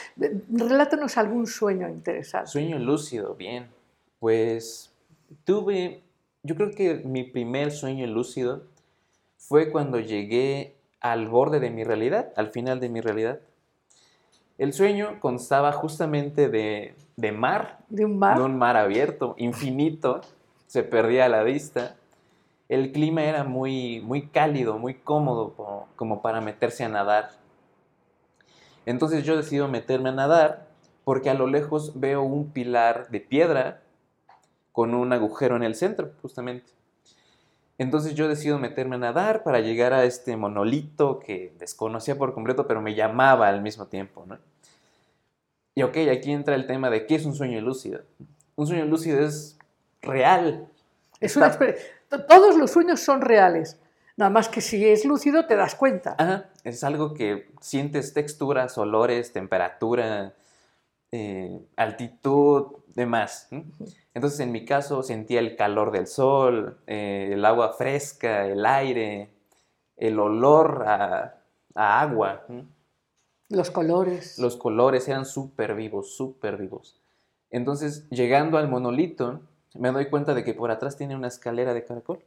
[0.49, 2.49] relátanos algún sueño interesante.
[2.49, 3.67] Sueño lúcido, bien.
[4.19, 4.91] Pues
[5.43, 6.01] tuve,
[6.43, 8.63] yo creo que mi primer sueño lúcido
[9.37, 13.39] fue cuando llegué al borde de mi realidad, al final de mi realidad.
[14.57, 18.37] El sueño constaba justamente de, de mar, ¿De un mar?
[18.37, 20.21] de un mar abierto, infinito,
[20.67, 21.95] se perdía la vista.
[22.69, 27.31] El clima era muy, muy cálido, muy cómodo como, para meterse a nadar.
[28.85, 30.67] Entonces yo decido meterme a nadar
[31.03, 33.81] porque a lo lejos veo un pilar de piedra
[34.73, 36.71] con un agujero en el centro, justamente.
[37.77, 42.67] Entonces yo decido meterme a nadar para llegar a este monolito que desconocía por completo,
[42.67, 44.25] pero me llamaba al mismo tiempo.
[45.75, 48.01] Y ok, aquí entra el tema de qué es un sueño lúcido.
[48.55, 49.56] Un sueño lúcido es
[50.07, 50.67] real.
[51.19, 51.57] Es Está-
[52.27, 53.79] Todos los sueños son reales,
[54.15, 56.15] nada más que si es lúcido te das cuenta.
[56.17, 60.33] Ajá, es algo que sientes texturas, olores, temperatura,
[61.11, 63.49] eh, altitud, demás.
[64.13, 69.29] Entonces, en mi caso, sentía el calor del sol, eh, el agua fresca, el aire,
[69.97, 71.41] el olor a,
[71.75, 72.45] a agua.
[73.49, 74.37] Los colores.
[74.39, 76.99] Los colores eran súper vivos, súper vivos.
[77.49, 79.41] Entonces, llegando al monolito,
[79.75, 82.23] me doy cuenta de que por atrás tiene una escalera de caracol,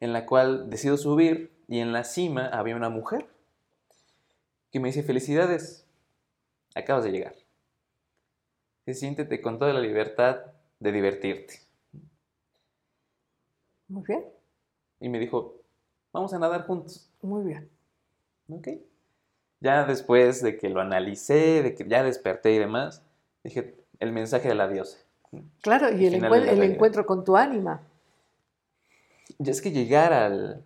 [0.00, 3.28] en la cual decido subir y en la cima había una mujer
[4.70, 5.86] que me dice, felicidades,
[6.74, 7.34] acabas de llegar.
[8.86, 11.60] Y siéntete con toda la libertad de divertirte.
[13.88, 14.24] Muy bien,
[15.00, 15.60] Y me dijo,
[16.12, 17.10] vamos a nadar juntos.
[17.22, 17.70] muy bien.
[18.48, 18.68] Ok.
[19.60, 23.02] Ya después de que lo analicé, de que ya desperté y demás,
[23.44, 24.98] dije, el mensaje de la diosa.
[25.62, 26.14] Claro, y el,
[26.62, 27.80] encuentro con tu ánima.
[29.38, 30.64] Y es que llegar al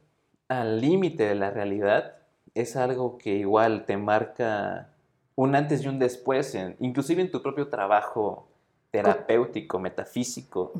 [0.48, 2.16] al límite de la realidad
[2.54, 4.90] es algo que igual te marca
[5.34, 8.48] un antes y un después, en- inclusive en tu propio trabajo
[8.90, 10.72] terapéutico, metafísico,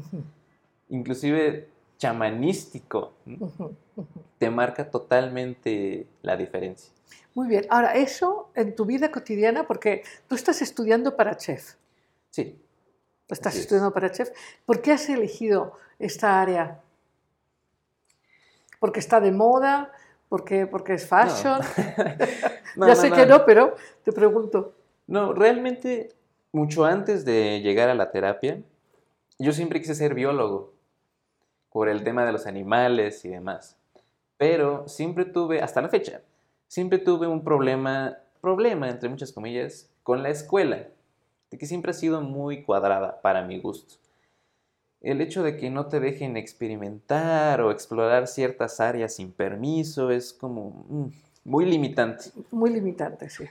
[0.88, 1.68] inclusive
[1.98, 3.12] chamanístico,
[4.38, 6.92] te marca totalmente la diferencia.
[7.34, 7.66] Muy bien.
[7.68, 11.74] Ahora, eso en tu vida cotidiana, porque tú estás estudiando para chef.
[12.30, 12.58] Sí,
[13.28, 14.30] Estás estudiando para chef.
[14.64, 16.80] ¿Por qué has elegido esta área?
[18.78, 19.92] ¿Porque está de moda?
[20.28, 21.60] ¿Porque, porque es fashion?
[22.76, 23.16] No, ya no, sé no.
[23.16, 24.74] que no, pero te pregunto.
[25.06, 26.10] No, realmente,
[26.52, 28.60] mucho antes de llegar a la terapia,
[29.38, 30.74] yo siempre quise ser biólogo,
[31.76, 33.78] por el tema de los animales y demás.
[34.36, 36.20] Pero siempre tuve, hasta la fecha,
[36.68, 40.88] siempre tuve un problema, problema entre muchas comillas, con la escuela,
[41.50, 43.94] de que siempre ha sido muy cuadrada para mi gusto.
[45.00, 50.32] El hecho de que no te dejen experimentar o explorar ciertas áreas sin permiso es
[50.32, 51.06] como mm,
[51.44, 52.24] muy limitante.
[52.50, 53.44] Muy limitante, sí.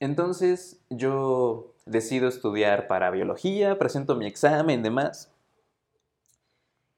[0.00, 5.30] Entonces yo decido estudiar para biología, presento mi examen, demás.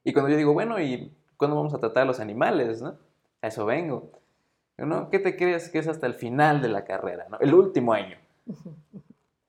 [0.02, 2.82] Y cuando yo digo, bueno, ¿y cuándo vamos a tratar a los animales?
[2.82, 2.96] ¿no?
[3.42, 4.10] A eso vengo.
[4.78, 5.10] ¿no?
[5.10, 7.26] ¿Qué te crees que es hasta el final de la carrera?
[7.30, 7.38] ¿no?
[7.40, 8.16] El último año.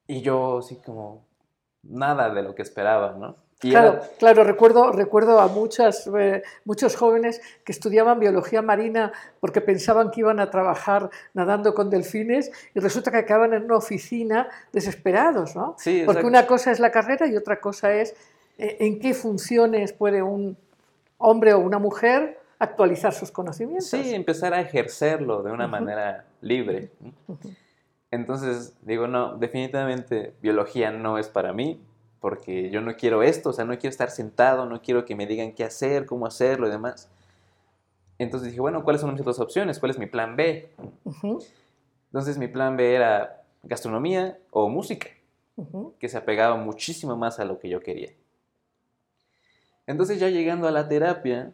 [0.08, 1.26] Y yo así como
[1.84, 3.36] nada de lo que esperaba, ¿no?
[3.64, 9.14] Y Claro, era- claro, recuerdo, recuerdo a muchas, eh, muchos jóvenes que estudiaban biología marina
[9.40, 13.78] porque pensaban que iban a trabajar nadando con delfines y resulta que acaban en una
[13.78, 15.76] oficina desesperados, ¿no?
[15.80, 18.14] Sí, Porque una cosa es la carrera y otra cosa es
[18.58, 20.58] eh, en qué funciones puede un
[21.18, 23.88] hombre o una mujer actualizar sus conocimientos.
[23.88, 25.72] Sí, empezar a ejercerlo de una Ujú.
[25.72, 26.92] manera libre.
[27.00, 27.38] ¿no?
[28.12, 31.82] Entonces digo, no, definitivamente biología no es para mí,
[32.20, 35.28] porque yo no quiero esto, o sea, no quiero estar sentado, no quiero que me
[35.28, 37.10] digan qué hacer, cómo hacerlo y demás.
[38.18, 39.80] Entonces dije, bueno, ¿cuáles son mis otras opciones?
[39.80, 40.70] ¿Cuál es mi plan B?
[41.04, 41.44] Ujú,
[42.08, 45.10] Entonces mi plan B era gastronomía o música,
[45.58, 45.94] ujú.
[46.00, 48.12] que se apegaba muchísimo más a lo que yo quería.
[49.88, 51.54] Entonces ya llegando a la terapia,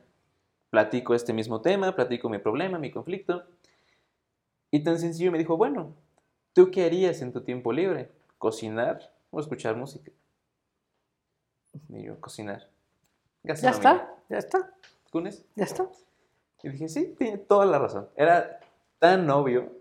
[0.69, 3.43] platico este mismo tema, platico mi problema, mi conflicto,
[4.71, 5.93] y tan sencillo me dijo, bueno,
[6.53, 8.09] ¿tú qué harías en tu tiempo libre?
[8.37, 10.11] ¿Cocinar o escuchar música?
[11.89, 12.67] Y yo, cocinar.
[13.43, 14.71] Ya está, ya está,
[15.11, 15.43] ¿Cunes?
[15.55, 15.87] ya está.
[16.63, 18.07] Y dije, sí, tiene toda la razón.
[18.15, 18.59] Era
[18.99, 19.71] tan obvio,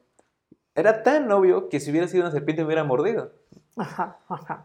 [0.75, 3.33] era tan obvio que si hubiera sido una serpiente me hubiera mordido.
[3.77, 4.65] Ajá, ajá.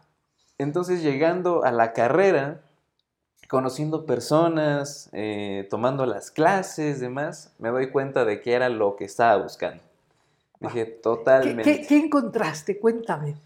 [0.58, 2.62] Entonces, llegando a la carrera,
[3.48, 9.04] conociendo personas, eh, tomando las clases, demás, me doy cuenta de que era lo que
[9.04, 9.82] estaba buscando.
[10.60, 11.62] Dije, ¿Qué, totalmente.
[11.62, 12.78] qué- qué encontraste?
[12.78, 13.36] Cuéntame.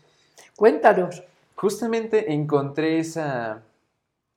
[0.57, 1.23] Cuéntanos.
[1.57, 3.62] Justamente encontré esa,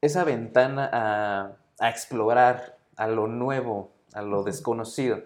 [0.02, 5.22] esa ventana a, a explorar, a lo nuevo, a lo desconocido.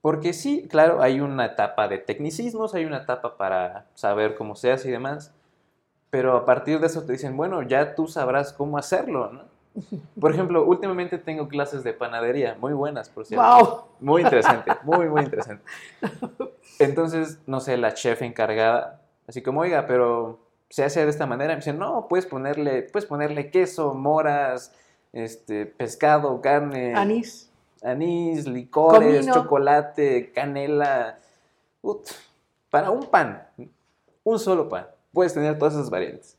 [0.00, 4.72] Porque sí, claro, hay una etapa de tecnicismos, hay una etapa para saber cómo se
[4.72, 5.32] hace y demás,
[6.10, 9.51] pero a partir de eso te dicen, bueno, ya tú sabrás cómo hacerlo, ¿no?
[10.20, 13.44] Por ejemplo, últimamente tengo clases de panadería, muy buenas, por cierto.
[13.44, 13.84] ¡Wow!
[14.00, 15.64] Muy interesante, muy, muy interesante.
[16.78, 21.52] Entonces, no sé, la chef encargada, así como, oiga, pero se hace de esta manera.
[21.54, 24.72] Me dice, no, puedes ponerle, puedes ponerle queso, moras,
[25.12, 27.50] este, pescado, carne, Anís.
[27.82, 29.34] anís, licores, Comino.
[29.34, 31.18] chocolate, canela.
[31.82, 32.08] Ut,
[32.70, 33.46] para un pan,
[34.24, 36.38] un solo pan, puedes tener todas esas variantes.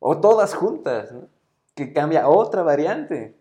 [0.00, 1.28] O todas juntas, ¿no?
[1.78, 3.36] Que cambia otra variante.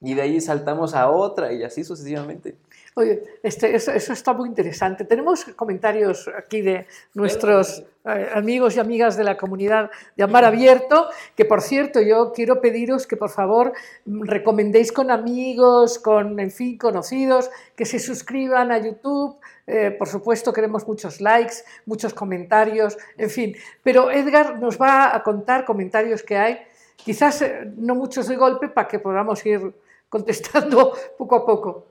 [0.00, 2.56] Y de ahí saltamos a otra y así sucesivamente.
[2.94, 5.04] Oye, este, eso, eso, está muy interesante.
[5.04, 11.08] Tenemos comentarios aquí de nuestros eh, amigos y amigas de la comunidad de Amar Abierto,
[11.34, 13.72] que por cierto yo quiero pediros que por favor
[14.04, 19.36] recomendéis con amigos, con, en fin, conocidos, que se suscriban a YouTube.
[19.66, 23.56] Eh, por supuesto queremos muchos likes, muchos comentarios, en fin.
[23.82, 26.58] Pero Edgar nos va a contar comentarios que hay,
[26.96, 29.74] quizás eh, no muchos de golpe, para que podamos ir
[30.08, 31.86] contestando poco a poco.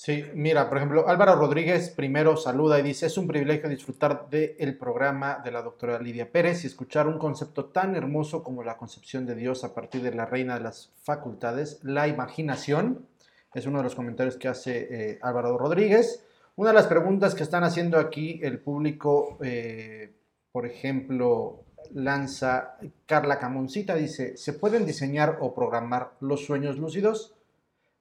[0.00, 4.78] Sí, mira, por ejemplo, Álvaro Rodríguez primero saluda y dice, es un privilegio disfrutar del
[4.78, 9.26] programa de la doctora Lidia Pérez y escuchar un concepto tan hermoso como la concepción
[9.26, 13.08] de Dios a partir de la reina de las facultades, la imaginación.
[13.52, 16.24] Es uno de los comentarios que hace eh, Álvaro Rodríguez.
[16.54, 20.12] Una de las preguntas que están haciendo aquí el público, eh,
[20.52, 22.76] por ejemplo, lanza
[23.06, 27.34] Carla Camoncita, dice, ¿se pueden diseñar o programar los sueños lúcidos?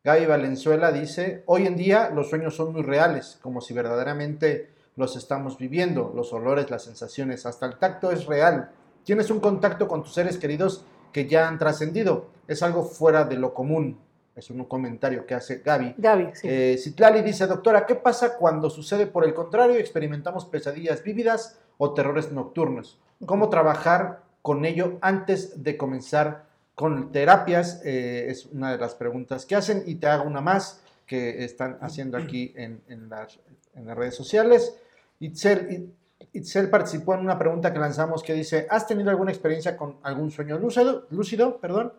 [0.03, 5.15] Gaby Valenzuela dice, hoy en día los sueños son muy reales, como si verdaderamente los
[5.15, 8.71] estamos viviendo, los olores, las sensaciones, hasta el tacto es real.
[9.03, 13.37] Tienes un contacto con tus seres queridos que ya han trascendido, es algo fuera de
[13.37, 13.99] lo común.
[14.35, 15.95] Es un comentario que hace Gaby.
[15.97, 16.47] Gaby, sí.
[16.47, 21.59] Eh, Citlali dice, doctora, ¿qué pasa cuando sucede por el contrario y experimentamos pesadillas vívidas
[21.79, 22.99] o terrores nocturnos?
[23.25, 26.47] ¿Cómo trabajar con ello antes de comenzar
[26.77, 30.83] con terapias, eh, es una de las preguntas que hacen y te hago una más
[31.07, 33.39] que están haciendo aquí en, las,
[33.73, 34.77] redes sociales.
[35.19, 35.91] Itzel,
[36.33, 40.29] Itzel, participó en una pregunta que lanzamos que dice, ¿has tenido alguna experiencia con algún
[40.29, 41.07] sueño lúcido?
[41.09, 41.93] lúcido perdón?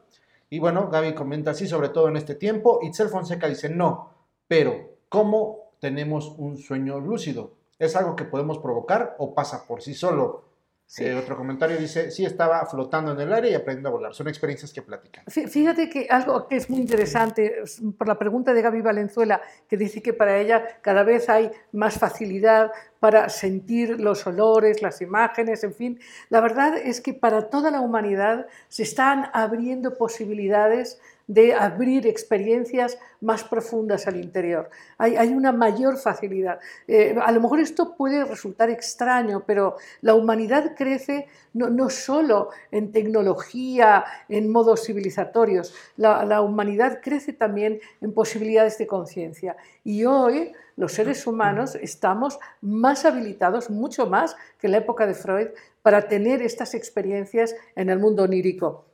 [0.49, 2.79] Y bueno, Gaby comenta así, sobre todo en este tiempo.
[2.83, 4.15] Itzel Fonseca dice, no,
[4.47, 7.55] pero ¿cómo tenemos un sueño lúcido?
[7.81, 10.48] ¿Es algo que podemos provocar o pasa por sí solo?
[10.97, 14.15] Eh, otro comentario dice, sí estaba flotando en el aire y aprendiendo a volar.
[14.15, 15.25] Son experiencias que platican.
[15.27, 17.63] Fíjate que algo que es muy interesante,
[17.99, 21.99] por la pregunta de Gaby Valenzuela, que dice que para ella cada vez hay más
[21.99, 26.01] facilidad para sentir los olores, las imágenes, en fin.
[26.31, 32.99] La verdad es que para toda la humanidad se están abriendo posibilidades de abrir experiencias
[33.21, 34.71] más profundas al interior.
[34.97, 36.59] Hay, una mayor facilidad.
[36.89, 42.49] Eh, a lo mejor esto puede resultar extraño, pero la humanidad crece no, no solo
[42.71, 49.57] en tecnología, en modos civilizatorios, la, la humanidad crece también en posibilidades de conciencia.
[49.85, 55.15] Y hoy los seres humanos estamos más habilitados, mucho más que en la época de
[55.15, 55.49] Freud,
[55.83, 58.88] para tener estas experiencias en el mundo onírico.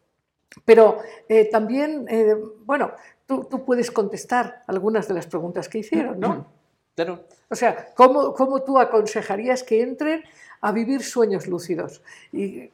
[0.65, 0.99] Pero
[1.29, 2.93] eh, también, eh, bueno,
[3.27, 6.47] tú, puedes contestar algunas de las preguntas que hicieron, ¿no?
[6.95, 7.25] Claro.
[7.51, 10.23] O sea, ¿cómo, ¿cómo, tú aconsejarías que entren
[10.61, 12.03] a vivir sueños lúcidos?
[12.33, 12.71] Y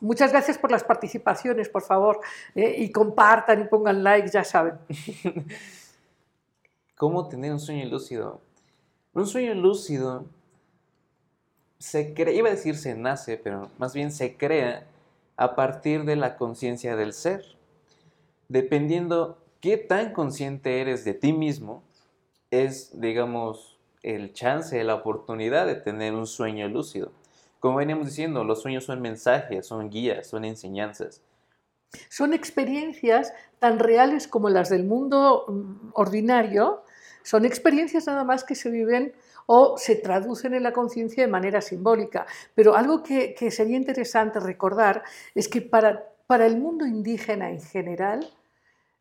[0.00, 2.20] muchas gracias por las participaciones, por favor,
[2.54, 4.74] eh, y compartan y pongan like, ya saben.
[6.96, 8.40] ¿Cómo tener un sueño lúcido?
[9.12, 10.24] Un sueño lúcido
[11.78, 14.86] se crea, iba a decir se nace, pero más bien se crea
[15.36, 17.44] a partir de la conciencia del ser.
[18.48, 21.82] Dependiendo qué tan consciente eres de ti mismo,
[22.50, 27.12] es, digamos, el chance, la oportunidad de tener un sueño lúcido.
[27.58, 31.22] Como veníamos diciendo, los sueños son mensajes, son guías, son enseñanzas.
[32.08, 36.82] Son experiencias tan reales como las del mundo mm, ordinario,
[37.22, 39.12] son experiencias nada más que se viven
[39.46, 42.26] o se traducen en la conciencia de manera simbólica.
[42.54, 48.28] Pero algo que, sería interesante recordar es que para, para, el mundo indígena en general,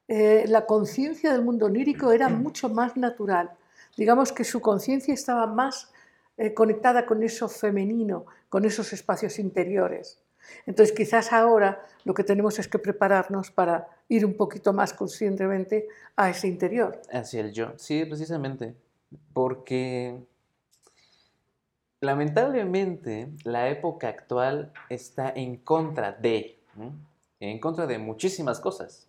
[0.07, 3.51] eh, la conciencia del mundo onírico era mucho más natural.
[3.97, 5.91] Digamos que su conciencia estaba más
[6.37, 10.19] eh, conectada con eso femenino, con esos espacios interiores.
[10.65, 15.87] Entonces quizás ahora lo que tenemos es que prepararnos para ir un poquito más conscientemente
[16.15, 17.01] a ese interior.
[17.11, 18.75] Hacia el yo, sí, precisamente,
[19.33, 20.19] porque
[22.05, 26.59] Lamentablemente, la época actual está en contra de,
[27.39, 29.07] en contra de muchísimas cosas,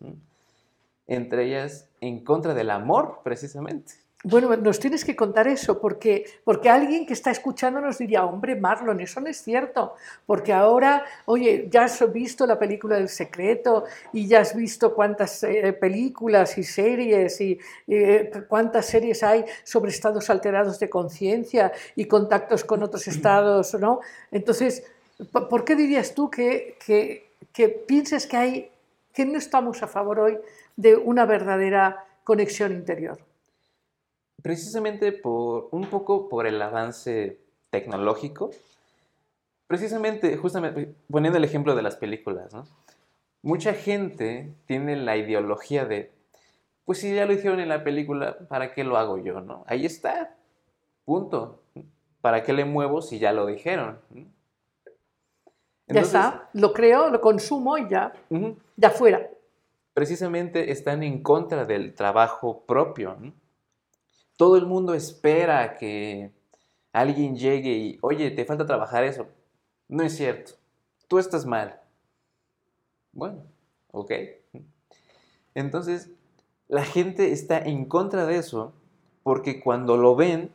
[1.06, 4.05] entre ellas en contra del amor, precisamente.
[4.28, 8.56] Bueno, nos tienes que contar eso, porque, porque alguien que está escuchando nos diría, hombre,
[8.56, 9.94] Marlon, eso no es cierto,
[10.26, 15.44] porque ahora, oye, ya has visto la película del secreto y ya has visto cuántas
[15.44, 17.56] eh, películas y series y
[17.86, 24.00] eh, cuántas series hay sobre estados alterados de conciencia y contactos con otros estados, ¿no?
[24.32, 24.82] Entonces,
[25.30, 28.70] ¿por qué dirías tú que, que, que pienses que, hay,
[29.12, 30.38] que no estamos a favor hoy
[30.74, 33.25] de una verdadera conexión interior?
[34.42, 37.38] Precisamente por un poco por el avance
[37.70, 38.50] tecnológico,
[39.66, 42.66] precisamente, justamente poniendo el ejemplo de las películas, ¿no?
[43.42, 46.12] mucha gente tiene la ideología de
[46.86, 49.64] pues si ya lo hicieron en la película, ¿para qué lo hago yo, no?
[49.66, 50.36] Ahí está,
[51.04, 51.60] punto.
[52.20, 53.98] ¿Para qué le muevo si ya lo dijeron?
[55.88, 58.12] ya está, lo creo, lo consumo y ya,
[58.76, 59.28] ya fuera.
[59.94, 63.16] precisamente están en contra del trabajo propio.
[63.18, 63.32] ¿no?
[64.36, 66.30] Todo el mundo espera que
[66.92, 69.26] alguien llegue y, oye, te falta trabajar eso.
[69.88, 70.52] No es cierto.
[71.08, 71.80] Tú estás mal.
[73.12, 73.42] Bueno,
[73.92, 74.12] ok.
[75.54, 76.10] Entonces,
[76.68, 78.72] la gente está en contra de eso
[79.22, 80.52] porque cuando lo ven,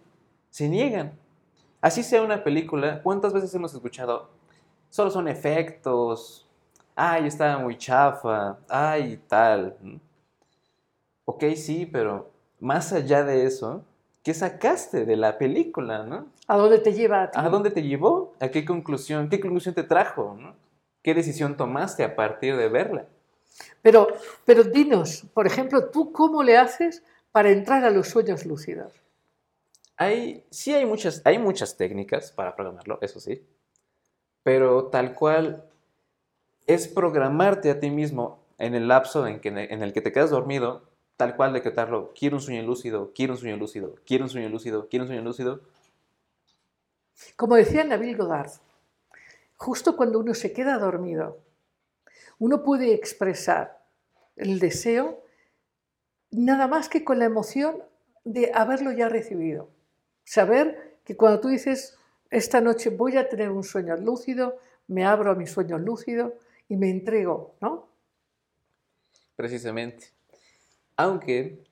[0.49, 1.13] se niegan.
[1.82, 4.29] Así sea una película, ¿cuántas veces hemos escuchado?
[4.89, 6.47] Solo son efectos.
[6.95, 8.59] Ay, estaba muy chafa.
[8.69, 9.75] Ay, tal.
[11.25, 12.29] Ok, sí, pero
[12.62, 13.84] más allá de eso,
[14.24, 16.28] ¿qué sacaste de la película, no?
[16.47, 17.39] ¿A dónde te lleva a ti?
[17.39, 18.34] ¿A dónde te llevó?
[18.39, 19.30] ¿A qué conclusión?
[19.30, 20.38] ¿Qué conclusión te trajo?
[20.39, 20.55] ¿no?
[21.01, 23.07] ¿Qué decisión tomaste a partir de verla?
[23.82, 24.07] Pero,
[24.45, 28.93] pero dinos, por ejemplo, ¿tú cómo le haces para entrar a los sueños lúcidos?
[29.97, 33.43] Hay, sí hay muchas, hay muchas técnicas para programarlo, eso sí.
[34.43, 35.66] Pero tal cual
[36.68, 40.30] es programarte a ti mismo en el lapso en, que, en el que te quedas
[40.30, 40.90] dormido,
[41.22, 44.88] tal cual decretarlo, quiero un sueño lúcido, quiero un sueño lúcido, quiero un sueño lúcido,
[44.89, 45.61] quiero un sueño lúcido.
[47.36, 48.49] Como decía Nabil Godard,
[49.55, 51.38] justo cuando uno se queda dormido,
[52.39, 53.84] uno puede expresar
[54.36, 55.24] el deseo
[56.32, 57.84] nada más que con la emoción
[58.24, 59.69] de haberlo ya recibido.
[60.24, 61.99] Saber que cuando tú dices,
[62.32, 64.57] esta noche voy a tener un sueño lúcido,
[64.88, 66.34] me abro a mi sueño lúcido
[66.67, 67.89] y me entrego, ¿no?
[69.36, 70.19] Precisamente.
[71.04, 71.64] Aunque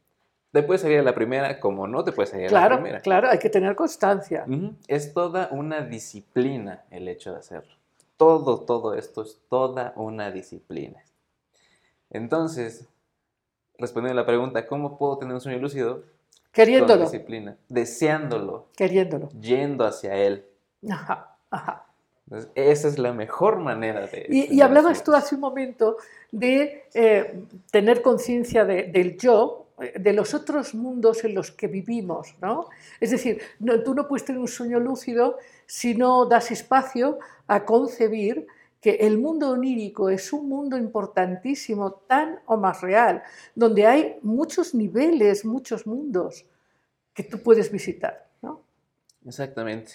[0.51, 2.99] te puede salir a la primera como no te puede salir a la primera.
[3.01, 4.45] claro, hay que tener constancia.
[4.87, 7.73] Es toda una disciplina el hecho de hacerlo.
[8.17, 11.03] Todo, todo esto es toda una disciplina.
[12.09, 12.87] Entonces,
[13.77, 15.95] respondiendo a la pregunta, ¿cómo puedo tener un sueño lúcido?
[15.95, 19.29] Con Queriéndolo, disciplina, deseándolo, queriéndolo.
[19.39, 20.45] yendo hacia él.
[20.89, 21.85] Ajá, ajá.
[22.29, 24.27] Entonces, esa es la mejor manera de...
[24.29, 25.97] Y, hablabas tú hace un momento
[26.31, 31.65] de eh, tener conciencia de- del yo, eh, de los otros mundos en los que
[31.65, 32.69] vivimos, ¿no?
[32.99, 37.17] Es decir, no- tú no puedes tener un sueño lúcido si no das espacio
[37.47, 38.45] a concebir
[38.79, 43.23] que el mundo onírico es un mundo importantísimo, tan o más real,
[43.55, 46.45] donde hay muchos niveles, muchos mundos
[47.15, 48.61] que tú puedes visitar, ¿no?
[49.25, 49.93] Exactamente.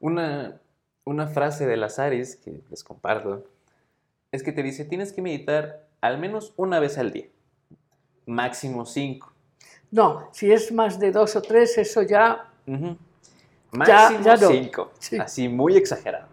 [0.00, 0.60] Una,
[1.04, 3.44] una frase de las Aris que les comparto
[4.30, 7.26] es que te dice, tienes que meditar al menos una vez al día,
[8.26, 9.32] máximo cinco.
[9.90, 12.48] No, si es más de dos o tres, eso ya
[13.72, 14.48] Máximo ya no.
[14.48, 14.92] cinco.
[14.98, 15.18] Sí.
[15.18, 16.28] Así, muy exagerado.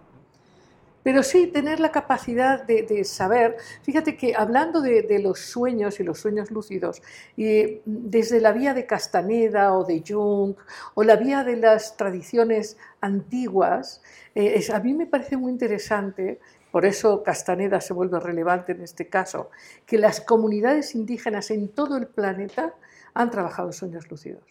[1.09, 5.99] Pero sí tener la capacidad de, de saber, fíjate que hablando de, de los sueños
[5.99, 7.01] y los sueños lúcidos,
[7.35, 10.53] y desde la vía de Castaneda o de Jung
[10.93, 14.03] o la vía de las tradiciones antiguas,
[14.35, 16.39] eh, es- a mí me parece muy interesante,
[16.71, 19.49] por eso Castaneda se vuelve relevante en este caso,
[19.87, 22.75] que las comunidades indígenas en todo el planeta
[23.15, 24.43] han trabajado sueños lúcidos.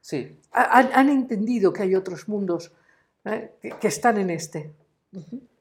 [0.00, 2.72] Sí, Ha- Han, han entendido que hay otros mundos
[3.26, 4.70] eh, que, que están en este.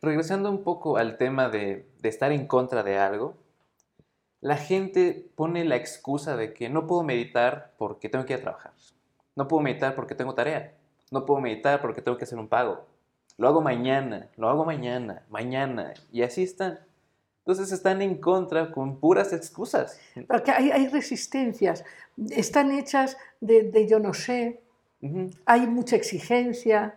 [0.02, 3.36] Regresando un poco al tema de, de estar en contra de algo,
[4.39, 8.43] la gente pone la excusa de que no puedo meditar porque tengo que ir a
[8.43, 8.74] trabajar.
[9.36, 10.74] No puedo meditar porque tengo tarea.
[11.12, 12.88] No puedo meditar porque tengo que hacer un pago.
[13.38, 15.93] Lo hago mañana, lo hago mañana, mañana.
[16.12, 16.80] Y así están.
[17.39, 19.99] Entonces están en contra con puras excusas.
[20.28, 21.84] Porque hay, hay resistencias,
[22.30, 24.62] están hechas de, de yo no sé,
[25.45, 26.95] hay mucha exigencia,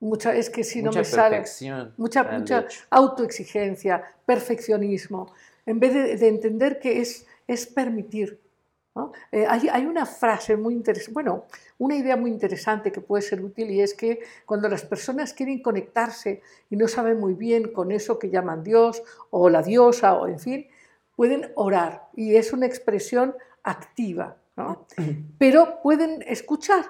[0.00, 1.44] mucha, es que si no Mucha me sale,
[1.96, 5.32] mucha, mucha autoexigencia, perfeccionismo,
[5.64, 8.40] en vez de, de entender que es, es permitir.
[8.94, 9.12] ¿no?
[9.30, 11.44] Eh, hay, hay una frase muy interesante, bueno,
[11.78, 15.60] una idea muy interesante que puede ser útil y es que cuando las personas quieren
[15.60, 16.40] conectarse
[16.70, 20.40] y no saben muy bien con eso que llaman Dios o la diosa o en
[20.40, 20.66] fin,
[21.14, 24.86] pueden orar y es una expresión activa, ¿no?
[25.38, 26.86] pero pueden escuchar,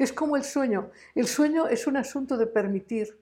[0.00, 0.92] que es como el sueño.
[1.14, 3.20] El sueño es un asunto de permitir,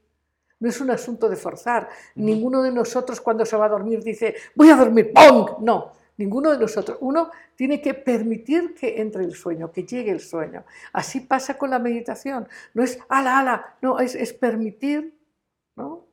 [0.60, 1.88] no es un asunto de forzar.
[2.14, 5.58] Ninguno de nosotros cuando se va a dormir dice, voy a dormir, ¡pong!
[5.58, 6.96] No, ninguno de nosotros.
[7.00, 10.62] Uno tiene que permitir que entre el sueño, que llegue el sueño.
[10.92, 12.46] Así pasa con la meditación.
[12.74, 15.18] No es, ala, ala, no, es, es permitir,
[15.74, 16.06] ¿no?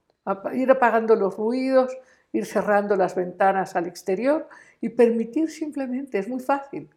[0.51, 1.95] Ir apagando los ruidos,
[2.32, 4.49] ir cerrando las ventanas al exterior
[4.82, 6.89] y permitir simplemente, es muy fácil.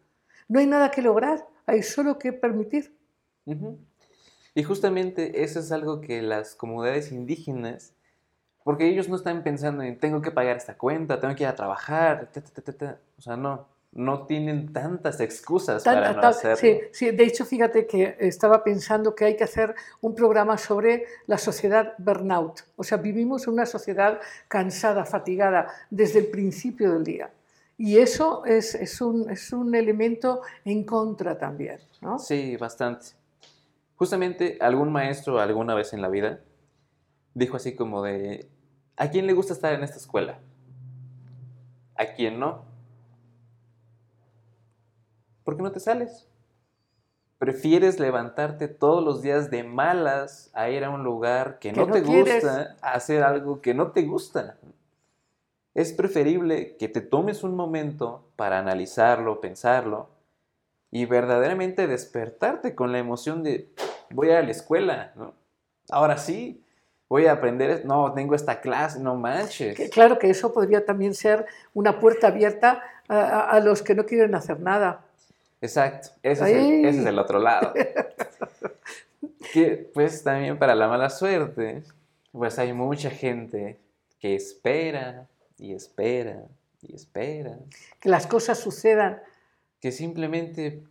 [0.47, 2.97] No hay nada que lograr, hay solo que permitir.
[4.55, 7.93] Y justamente eso es algo que las comunidades indígenas,
[8.63, 11.55] porque ellos no están pensando en tengo que pagar esta cuenta, tengo que ir a
[11.55, 12.97] trabajar, ta, ta, ta, ta, ta".
[13.17, 13.67] o sea, no.
[13.91, 16.57] no tienen tantas excusas Tan- para no hacerlo.
[16.57, 21.05] sí, sí, de hecho, fíjate que estaba pensando que hay que hacer un programa sobre
[21.25, 22.61] la sociedad burnout.
[22.75, 27.31] O sea, vivimos en una sociedad cansada, fatigada desde el principio del día.
[27.77, 32.19] Y eso es, es un, es un elemento en contra también, ¿no?
[32.19, 33.18] Sí, bastante.
[33.99, 36.39] Justamente algún maestro alguna vez en la vida
[37.33, 38.49] dijo así como de,
[38.95, 40.39] ¿a quién le gusta estar en esta escuela?
[41.95, 42.63] ¿A quién no?
[45.43, 46.29] ¿Por qué no te sales?
[47.39, 51.87] ¿Prefieres levantarte todos los días de malas a ir a un lugar que, Que no,
[51.87, 52.35] no te quieres.
[52.35, 54.57] gusta, a hacer algo que no te gusta?
[55.73, 60.09] Es preferible que te tomes un momento para analizarlo, pensarlo
[60.89, 63.73] y verdaderamente despertarte con la emoción de
[64.11, 65.33] voy a la escuela, ¿no?
[65.89, 66.63] Ahora sí,
[67.07, 69.75] voy a aprender, no, tengo esta clase, no manches.
[69.75, 73.95] Que claro que eso podría también ser una puerta abierta a, a- a los que
[73.95, 75.05] no quieren hacer nada.
[75.61, 77.73] Exacto, ese es, el, ese es el otro lado.
[79.53, 81.83] que pues también para la mala suerte,
[82.31, 83.77] pues hay mucha gente
[84.19, 86.43] que espera y espera
[86.81, 87.57] y espera,
[87.99, 89.21] Que las cosas sucedan.
[89.81, 90.83] que simplemente.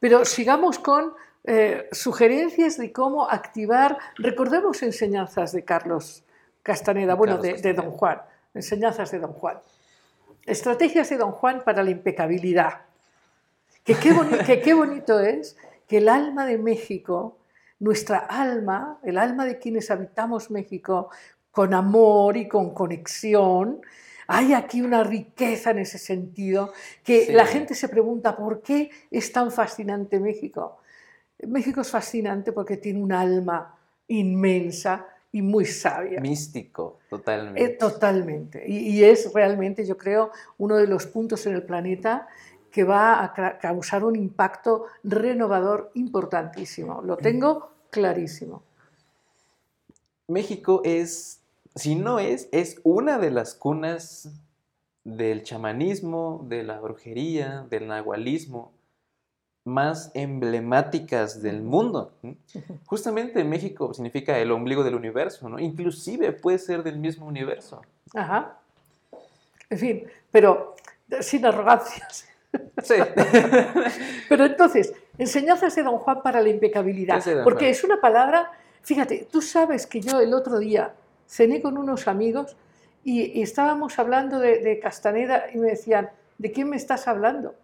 [0.00, 1.12] Pero sigamos con
[1.48, 6.22] eh, sugerencias de cómo activar, recordemos enseñanzas de Carlos
[6.62, 7.72] Castaneda, bueno, Carlos de.
[7.74, 8.20] Don Juan,
[8.54, 9.58] enseñanzas de Don Juan.
[10.44, 12.82] Estrategias de Don Juan para la impecabilidad.
[13.84, 17.38] Que qué, boni- que qué bonito es que el alma de México,
[17.78, 21.08] nuestra alma, el alma de quienes habitamos México,
[21.50, 23.80] con amor y con conexión,
[24.26, 26.72] hay aquí una riqueza en ese sentido
[27.02, 27.32] que Sí.
[27.32, 30.78] la gente se pregunta por qué es tan fascinante México.
[31.46, 33.76] México es fascinante porque tiene un alma
[34.08, 36.20] inmensa y muy sabia.
[36.20, 37.68] místico, Eh, totalmente.
[37.68, 38.64] totalmente.
[38.66, 42.28] Y, y es realmente, yo creo, uno de los puntos en el planeta
[42.70, 47.02] que va a causar un impacto renovador importantísimo.
[47.02, 48.62] Lo tengo clarísimo.
[50.28, 51.40] México es,
[51.74, 54.30] si no es, es una de las cunas
[55.04, 58.72] del chamanismo, de la brujería, del nahualismo
[59.68, 62.12] más emblemáticas del mundo.
[62.86, 65.58] Justamente México significa el ombligo del universo, ¿no?
[65.58, 67.82] Inclusive puede ser del mismo universo.
[68.14, 68.58] Ajá.
[69.70, 70.74] En fin, pero
[71.20, 72.26] sin arrogancias.
[72.82, 72.94] Sí.
[74.28, 77.22] Pero entonces, enseñanzas de Don Juan para la impecabilidad.
[77.22, 77.70] Don Porque Juan.
[77.70, 78.52] es una palabra,
[78.82, 80.94] fíjate, tú sabes que yo el otro día
[81.26, 82.56] cené con unos amigos
[83.04, 86.08] y, y estábamos hablando de, de Castaneda y me decían,
[86.38, 87.54] ¿de quién me estás hablando?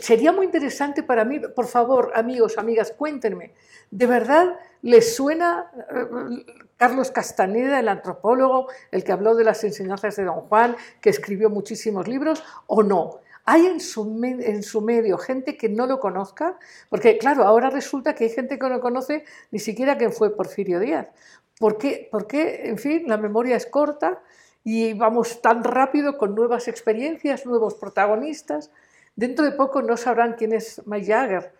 [0.00, 3.54] Sería muy interesante para mí, por favor, amigos, amigas, cuéntenme,
[3.90, 6.44] ¿de verdad les suena eh,
[6.76, 11.48] Carlos Castaneda, el antropólogo, el que habló de las enseñanzas de Don Juan, que escribió
[11.48, 13.20] muchísimos libros, o no?
[13.44, 16.58] ¿Hay en su, en su medio gente que no lo conozca?
[16.90, 20.80] Porque, claro, ahora resulta que hay gente que no conoce ni siquiera quién fue Porfirio
[20.80, 21.08] Díaz.
[21.58, 22.08] ¿Por qué?
[22.10, 24.20] Porque, en fin, la memoria es corta
[24.64, 28.70] y vamos tan rápido con nuevas experiencias, nuevos protagonistas.
[29.14, 31.52] Dentro de poco no sabrán quién es Mike Jagger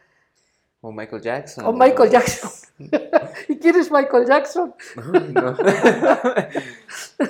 [0.81, 1.67] O Michael Jackson.
[1.67, 2.51] o Michael Jackson.
[3.49, 4.75] ¿Y quién es Michael Jackson?
[4.97, 5.57] Ay, no.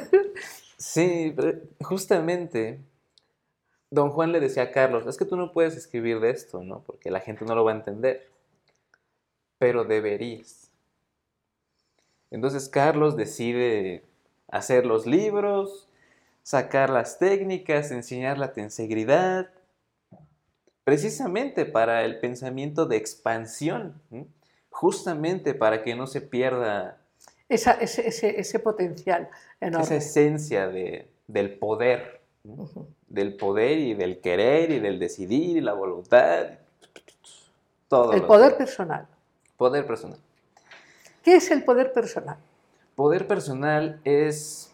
[0.77, 1.35] sí,
[1.81, 2.81] justamente
[3.93, 6.81] don Juan le decía a Carlos, es que tú no puedes escribir de esto, ¿no?
[6.81, 8.27] Porque la gente no lo va a entender.
[9.59, 10.70] Pero deberías.
[12.31, 14.03] Entonces Carlos decide
[14.49, 15.89] hacer los libros,
[16.43, 19.51] sacar las técnicas, enseñar la tensegridad,
[20.85, 24.01] precisamente para el pensamiento de expansión,
[24.70, 26.99] justamente para que no se pierda
[27.49, 29.28] Esa- ese, ese- ese potencial
[29.61, 29.85] enorme.
[29.85, 32.20] esa esencia de- del poder,
[33.09, 36.47] del poder y del querer y del decidir y la voluntad,
[37.89, 38.12] todo.
[38.14, 39.07] El poder personal.
[39.57, 40.18] poder personal.
[41.22, 42.37] ¿Qué es el poder personal?
[42.97, 44.72] Poder personal es,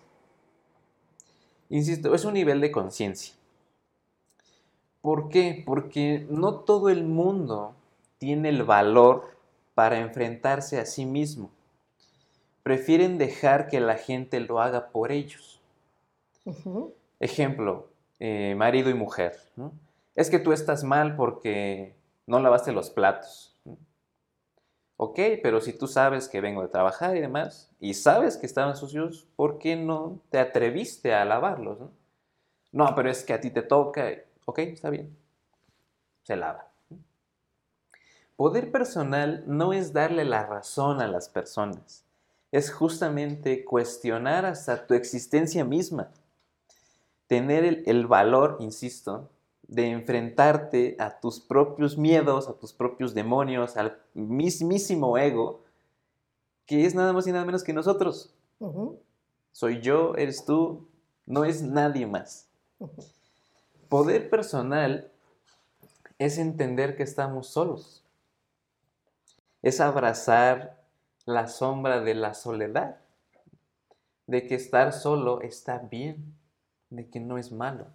[1.69, 3.35] insisto, es un nivel de conciencia.
[5.01, 5.63] ¿Por qué?
[5.65, 7.75] Porque no todo el mundo
[8.19, 9.37] tiene el valor
[9.75, 11.51] para enfrentarse a sí mismo.
[12.63, 15.61] Prefieren dejar que la gente lo haga por ellos.
[17.21, 17.89] Ejemplo,
[18.21, 19.37] eh, marido y mujer.
[19.57, 19.73] ¿no?
[20.15, 21.95] Es que tú estás mal porque
[22.27, 23.55] no lavaste los platos.
[24.97, 28.77] Ok, pero si tú sabes que vengo de trabajar y demás, y sabes que estaban
[28.77, 31.79] sucios, ¿por qué no te atreviste a lavarlos?
[31.79, 31.93] No,
[32.73, 34.11] No, pero es que a ti te toca.
[34.49, 35.15] Ok, está bien.
[36.23, 36.73] Se lava.
[38.35, 42.07] Poder personal no es darle la razón a las personas,
[42.51, 46.11] es justamente cuestionar hasta tu existencia misma
[47.27, 49.29] tener el, el valor, insisto,
[49.65, 55.63] de enfrentarte a tus propios miedos, a tus propios demonios, al mismísimo ego,
[56.65, 58.35] que es nada más y nada menos que nosotros.
[59.53, 60.89] Soy yo, eres tú,
[61.27, 62.49] no es nadie más.
[63.89, 65.11] Poder personal
[66.19, 68.05] es entender que estamos solos.
[69.63, 70.83] Es abrazar
[71.25, 72.99] la sombra de la soledad.
[74.27, 76.35] De que estar solo está bien.
[76.91, 77.87] De que no es malo.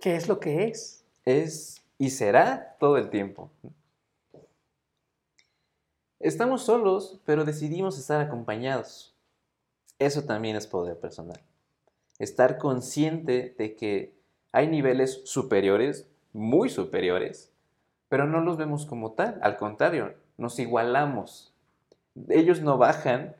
[0.00, 1.04] ¿Qué es lo que es?
[1.24, 3.50] Es y será todo el tiempo.
[6.18, 9.14] Estamos solos, pero decidimos estar acompañados.
[9.98, 11.40] Eso también es poder personal.
[12.18, 14.21] Estar consciente de que
[14.52, 17.50] hay niveles superiores, muy superiores,
[18.08, 19.38] pero no los vemos como tal.
[19.42, 21.54] Al contrario, nos igualamos.
[22.28, 23.34] Ellos no bajan.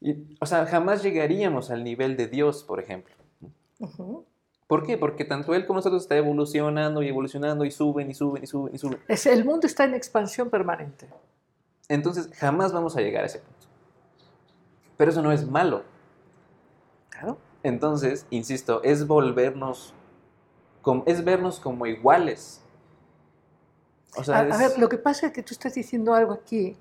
[0.00, 3.14] Y, o sea, jamás llegaríamos al nivel de Dios, por ejemplo.
[4.66, 4.98] ¿Por qué?
[4.98, 8.74] Porque tanto Él como nosotros está evolucionando y evolucionando y suben y suben y suben
[8.74, 8.98] y suben.
[9.08, 11.08] Es, el mundo está en expansión permanente.
[11.88, 13.66] Entonces jamás vamos a llegar a ese punto.
[14.96, 15.82] Pero eso no es malo.
[17.10, 17.38] Claro.
[17.62, 19.94] Entonces, insisto, es volvernos,
[21.06, 22.60] es vernos como iguales.
[24.16, 26.76] O sea, A, ver, lo que pasa es que tú estás diciendo algo aquí.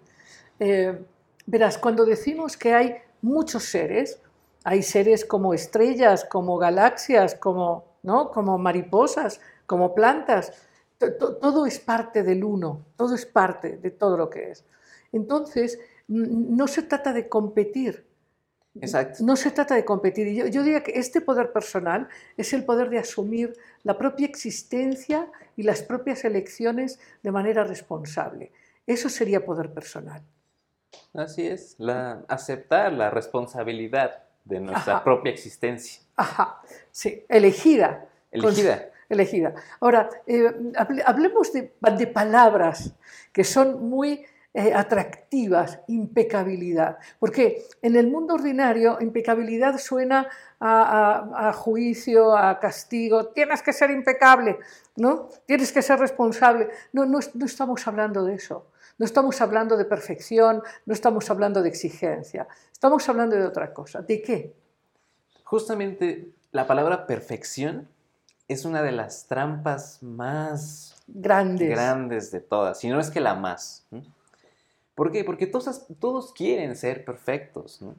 [0.59, 1.03] Eh,
[1.45, 4.19] verás, cuando decimos que hay muchos seres,
[4.63, 8.29] hay seres como estrellas, como galaxias, como, ¿no?
[8.31, 10.53] como mariposas, como plantas,
[10.99, 14.63] to- to- todo es parte del uno, todo es parte de todo lo que es.
[15.11, 18.05] Entonces, no se trata de competir,
[18.81, 19.23] exacto.
[19.23, 20.27] no se trata de competir.
[20.33, 22.07] Yo, yo diría que este poder personal
[22.37, 23.53] es el poder de asumir
[23.83, 28.51] la propia existencia y las propias elecciones de manera responsable.
[28.87, 30.21] Eso sería poder personal.
[31.13, 31.75] Así es.
[31.77, 35.03] La, aceptar la responsabilidad de nuestra Ajá.
[35.03, 36.01] propia existencia.
[36.15, 36.61] Ajá,
[36.91, 38.05] sí, elegida.
[38.31, 38.89] Elegida.
[39.09, 39.53] Elegida.
[39.79, 42.93] Ahora, eh, hable- hablemos de, de palabras
[43.31, 46.97] que son muy eh, atractivas, impecabilidad.
[47.19, 50.27] Porque en el mundo ordinario, impecabilidad suena
[50.59, 53.27] a, a- a juicio, a castigo.
[53.27, 54.59] Tienes que ser impecable,
[54.95, 55.29] ¿no?
[55.47, 56.69] Tienes que ser responsable.
[56.91, 58.67] No, no, no estamos hablando de eso.
[58.99, 62.47] No estamos hablando de perfección, no estamos hablando de exigencia.
[62.71, 64.01] Estamos hablando de otra cosa.
[64.03, 64.53] ¿De qué?
[65.43, 67.87] Justamente la palabra perfección
[68.47, 71.69] es una de las trampas más Grandes.
[71.69, 73.85] grandes de todas, si no es que la más.
[74.95, 75.23] ¿Por qué?
[75.23, 77.95] Porque todos, todos quieren ser perfectos, ¿no?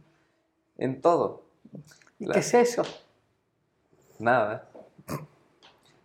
[0.79, 1.43] En todo.
[2.19, 2.83] ¿Y La- qué es eso?
[4.19, 4.69] Nada.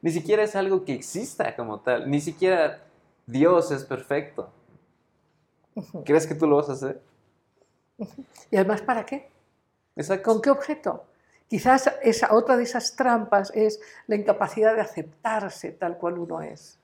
[0.01, 2.09] Ni siquiera es algo que exista como tal.
[2.09, 2.83] Ni siquiera
[3.27, 4.49] Dios es perfecto.
[6.05, 7.01] ¿Crees que tú lo vas a hacer?
[8.51, 9.29] Y además, ¿para qué?
[9.95, 10.31] Exacto.
[10.31, 11.03] ¿Con qué objeto?
[11.47, 16.77] Quizás esa, otra de esas trampas es la incapacidad de aceptarse tal cual uno es.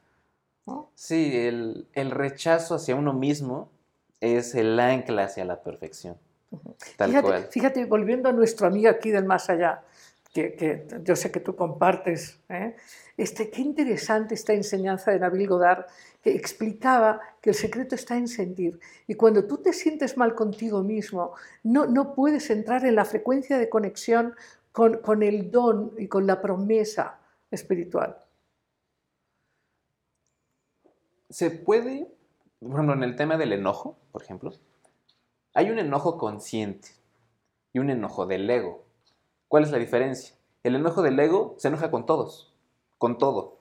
[0.66, 0.90] ¿no?
[0.96, 3.70] Sí, el, el rechazo hacia uno mismo
[4.22, 6.18] es el ancla hacia la perfección.
[6.98, 7.48] Tal fíjate, cual.
[7.52, 9.84] fíjate, volviendo a nuestro amigo aquí del más allá,
[10.34, 12.76] que, que yo sé que tú compartes, ¿eh?
[13.18, 15.86] este, qué interesante esta enseñanza de Nabil Godard,
[16.22, 18.80] que explicaba que el secreto está en sentir.
[19.08, 23.58] Y cuando tú te sientes mal contigo mismo, no, no puedes entrar en la frecuencia
[23.58, 24.36] de conexión
[24.72, 27.18] con, con el don y con la promesa
[27.50, 28.18] espiritual.
[31.30, 32.08] Se puede,
[32.60, 34.52] por ejemplo, en el tema del enojo, por ejemplo,
[35.54, 36.90] hay un enojo consciente
[37.74, 38.84] y un enojo del ego.
[39.48, 40.36] ¿Cuál es la diferencia?
[40.64, 42.54] El enojo del ego se enoja con todos,
[42.98, 43.56] con todo.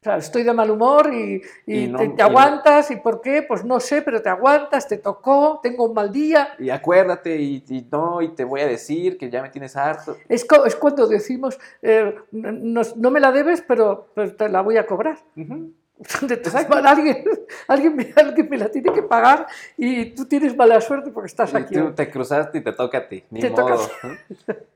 [0.00, 2.90] Claro, estoy de mal humor y, y Y no- te, y te no- aguantas.
[2.92, 3.42] ¿Y por qué?
[3.42, 6.50] Pues no sé, pero te aguantas, te tocó, tengo un mal día.
[6.58, 10.16] Y acuérdate, y, y no, y te voy a decir que ya me tienes harto.
[10.28, 14.76] Es, es cuando decimos, eh, no, no me la debes, pero, pero te la voy
[14.76, 15.18] a cobrar.
[15.36, 15.72] Ujú.
[16.22, 17.24] De todas maneras, alguien,
[17.66, 19.46] alguien, me, alguien me la tiene que pagar
[19.76, 21.74] y tú tienes mala suerte porque estás Y aquí.
[21.74, 23.78] tú te cruzaste y te toca a ti, ni Te modo.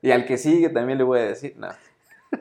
[0.01, 1.69] Y al que sigue también le voy a decir, no.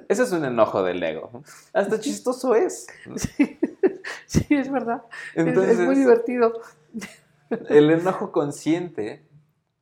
[0.08, 1.30] Ese es un enojo del ego.
[1.72, 2.86] Hasta chistoso es.
[3.16, 3.58] Sí,
[4.26, 5.02] sí, es verdad.
[5.34, 6.60] Es- es muy divertido.
[7.68, 9.22] el enojo consciente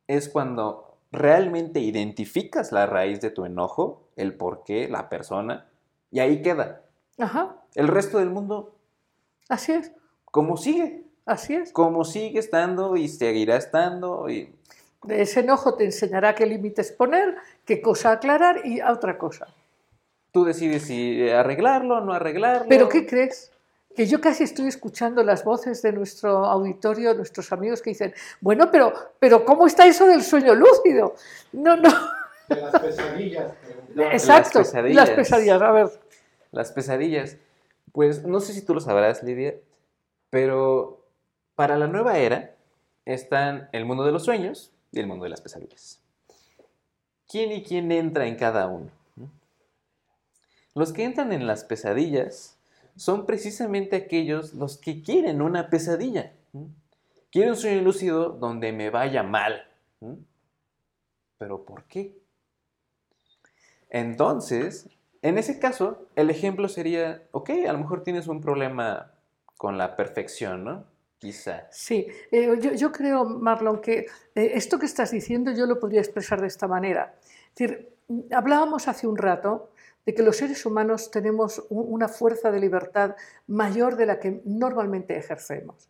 [0.07, 5.65] es cuando realmente identificas la raíz de tu enojo, el por qué, la persona,
[6.11, 6.81] y ahí queda.
[7.17, 8.75] Ajá, El resto del mundo,
[9.51, 9.91] así es,
[10.25, 11.71] como sigue, así es.
[11.71, 14.29] como sigue estando y seguirá estando.
[14.29, 14.53] Y
[15.03, 17.35] De ese enojo te enseñará qué límites poner,
[17.65, 19.47] qué cosa aclarar y a otra cosa.
[20.31, 22.67] tú decides si arreglarlo o no arreglarlo.
[22.69, 23.51] ¿Pero qué crees?
[23.95, 28.71] Que yo casi estoy escuchando las voces de nuestro auditorio, nuestros amigos que dicen, bueno,
[28.71, 31.15] pero, pero ¿cómo está eso del sueño lúcido?
[31.51, 31.89] No, no,
[32.47, 33.51] De las pesadillas.
[34.13, 34.95] Exacto, las pesadillas.
[34.95, 35.61] las pesadillas.
[35.61, 35.89] A ver,
[36.51, 37.35] Las pesadillas.
[37.91, 39.55] Pues no sé si tú lo sabrás, Lidia,
[40.29, 41.05] pero
[41.55, 42.55] para la nueva era
[43.05, 45.99] están el mundo de los sueños y el mundo de las pesadillas.
[47.27, 48.89] ¿Quién y quién entra en cada uno?
[50.73, 52.57] Los que entran en las pesadillas
[52.95, 56.33] son precisamente aquellos los que quieren una pesadilla.
[57.31, 59.65] Quieren un sueño lúcido donde me vaya mal.
[61.37, 62.17] ¿Pero por qué?
[63.89, 64.89] Entonces,
[65.21, 69.11] en ese caso, el ejemplo sería, ok, a lo mejor tienes un problema
[69.57, 70.85] con la perfección, ¿no?
[71.19, 71.67] Quizá.
[71.69, 76.41] sí, eh, yo, creo, Marlon, que eh, esto que estás diciendo yo lo podría expresar
[76.41, 77.13] de esta manera.
[77.49, 77.95] Es decir,
[78.31, 79.69] hablábamos hace un rato
[80.03, 83.15] de que los seres humanos tenemos una fuerza de libertad
[83.45, 85.89] mayor de la que normalmente ejercemos.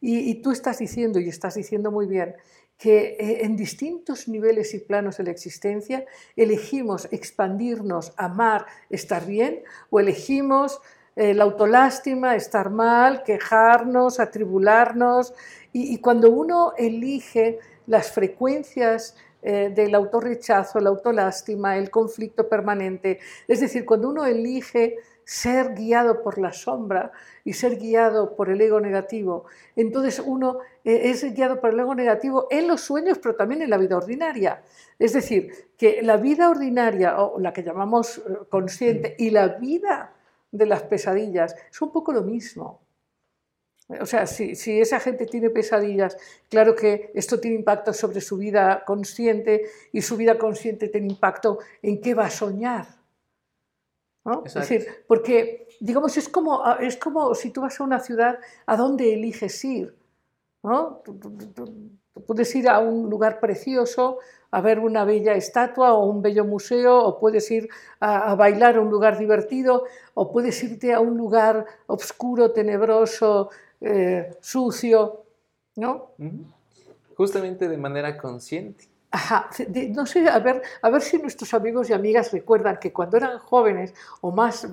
[0.00, 2.36] Y tú estás diciendo, y estás diciendo muy bien,
[2.80, 9.62] que eh, en distintos niveles y planos de la existencia elegimos expandirnos, amar, estar bien,
[9.90, 10.80] o elegimos
[11.14, 15.34] eh, la autolástima, estar mal, quejarnos, atribularnos.
[15.74, 23.60] Y, cuando uno elige las frecuencias eh, del autorrechazo, la autolástima, el conflicto permanente, es
[23.60, 24.96] decir, cuando uno elige
[25.30, 27.12] ser guiado por la sombra
[27.44, 29.44] y ser guiado por el ego negativo,
[29.76, 33.70] entonces uno eh, es guiado por el ego negativo en los sueños, pero también en
[33.70, 34.60] la vida ordinaria.
[34.98, 40.12] Es decir, que la vida ordinaria, o la que llamamos eh, consciente, y la vida
[40.50, 42.80] de las pesadillas es un poco lo mismo.
[44.00, 46.16] O sea, si, si, esa gente tiene pesadillas,
[46.48, 49.62] claro que esto tiene impacto sobre su vida consciente
[49.92, 52.99] y su vida consciente tiene impacto en qué va a soñar.
[54.30, 54.42] ¿No?
[54.44, 58.76] Es decir, porque, digamos, es como, es como si tú vas a una ciudad, ¿a
[58.76, 59.94] dónde eliges ir?
[60.62, 61.00] ¿no?
[61.04, 61.46] Tú, tú, tú,
[62.12, 64.18] tú puedes ir a un lugar precioso,
[64.50, 67.68] a ver una bella estatua o un bello museo, o puedes ir
[68.00, 73.50] a, a, bailar a un lugar divertido, o puedes irte a un lugar oscuro, tenebroso,
[73.80, 75.24] eh, sucio,
[75.76, 76.12] ¿no?
[77.16, 78.88] Justamente de manera consciente.
[79.12, 79.50] Ajá,
[79.88, 83.40] no sé, a ver, a ver si nuestros amigos y amigas recuerdan que cuando eran
[83.40, 84.68] jóvenes o más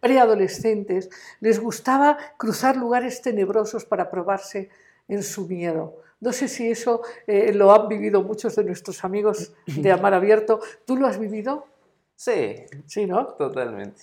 [0.00, 1.10] preadolescentes
[1.40, 4.70] les gustaba cruzar lugares tenebrosos para probarse
[5.06, 6.00] en su miedo.
[6.20, 10.60] No sé si eso eh, lo han vivido muchos de nuestros amigos de Amar Abierto.
[10.86, 11.66] ¿Tú lo has vivido?
[12.16, 12.56] Sí.
[12.86, 13.26] Sí, ¿no?
[13.34, 14.02] Totalmente.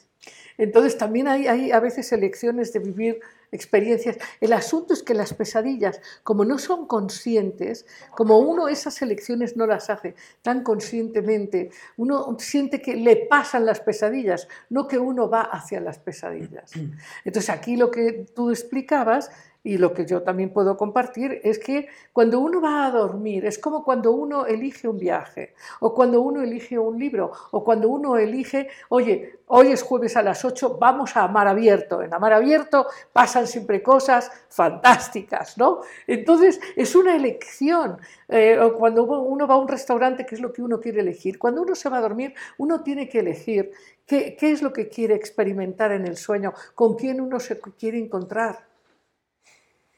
[0.59, 3.19] Entonces también hay, hay a veces elecciones de vivir
[3.51, 4.17] experiencias.
[4.39, 7.85] El asunto es que las pesadillas, como no son conscientes,
[8.15, 13.81] como uno esas elecciones no las hace tan conscientemente, uno siente que le pasan las
[13.81, 16.71] pesadillas, no que uno va hacia las pesadillas.
[17.25, 19.31] Entonces aquí lo que tú explicabas
[19.63, 23.59] y lo que yo también puedo compartir es que cuando uno va a dormir es
[23.59, 28.17] como cuando uno elige un viaje o cuando uno elige un libro o cuando uno
[28.17, 32.01] elige, oye, hoy es jueves a las 8, vamos a Amar Abierto.
[32.01, 35.81] En Amar Abierto pasan siempre cosas fantásticas, ¿no?
[36.07, 37.97] Entonces es una elección.
[38.27, 41.37] Eh, o cuando uno va a un restaurante, ¿qué es lo que uno quiere elegir?
[41.37, 43.71] Cuando uno se va a dormir, uno tiene que elegir
[44.05, 47.99] qué, qué es lo que quiere experimentar en el sueño, con quién uno se quiere
[47.99, 48.70] encontrar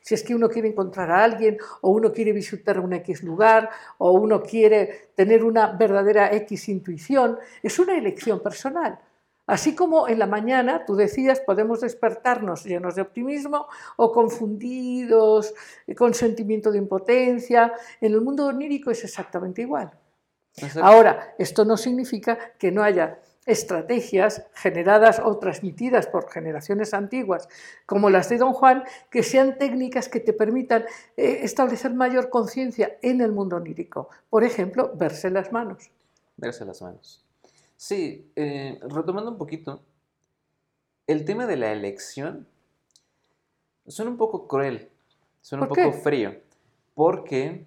[0.03, 3.69] si es que uno quiere encontrar a alguien o uno quiere visitar un X lugar
[3.97, 8.99] o uno quiere tener una verdadera X intuición, es una elección personal.
[9.47, 15.53] Así como en la mañana, tú decías, podemos despertarnos llenos de optimismo o confundidos,
[15.97, 19.91] con sentimiento de impotencia, en el mundo onírico es exactamente igual.
[20.81, 27.49] Ahora, esto no significa que no haya estrategias generadas o transmitidas por generaciones antiguas,
[27.85, 30.85] como las de Don Juan, que sean técnicas que te permitan
[31.17, 34.09] eh, establecer mayor conciencia en el mundo onírico.
[34.29, 35.89] Por ejemplo, verse las manos.
[36.37, 37.23] Verse las manos.
[37.75, 39.81] Sí, eh, retomando un poquito,
[41.05, 42.47] el tema de la elección
[43.87, 44.89] suena un poco cruel,
[45.41, 45.91] suena un poco qué?
[45.91, 46.35] frío,
[46.95, 47.65] porque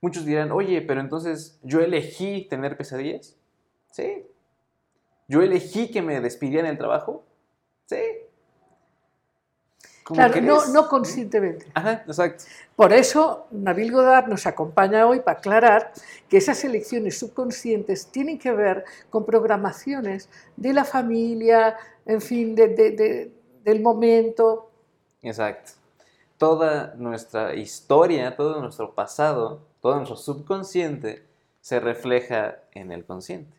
[0.00, 3.36] muchos dirán, oye, pero entonces yo elegí tener pesadillas.
[3.90, 4.26] Sí,
[5.28, 7.24] ¿Yo elegí que me despidieran del trabajo?
[7.86, 7.96] Sí.
[10.04, 11.66] Claro, no, no, conscientemente.
[11.72, 12.44] Ajá, exacto.
[12.76, 15.92] Por eso, Nabil Godard nos acompaña hoy para aclarar
[16.28, 22.68] que esas elecciones subconscientes tienen que ver con programaciones de la familia, en fin, de,
[22.68, 23.32] de, de,
[23.64, 24.70] del momento.
[25.22, 25.72] Exacto.
[26.36, 31.22] Toda nuestra historia, todo nuestro pasado, todo nuestro subconsciente
[31.62, 33.50] se refleja en el consciente.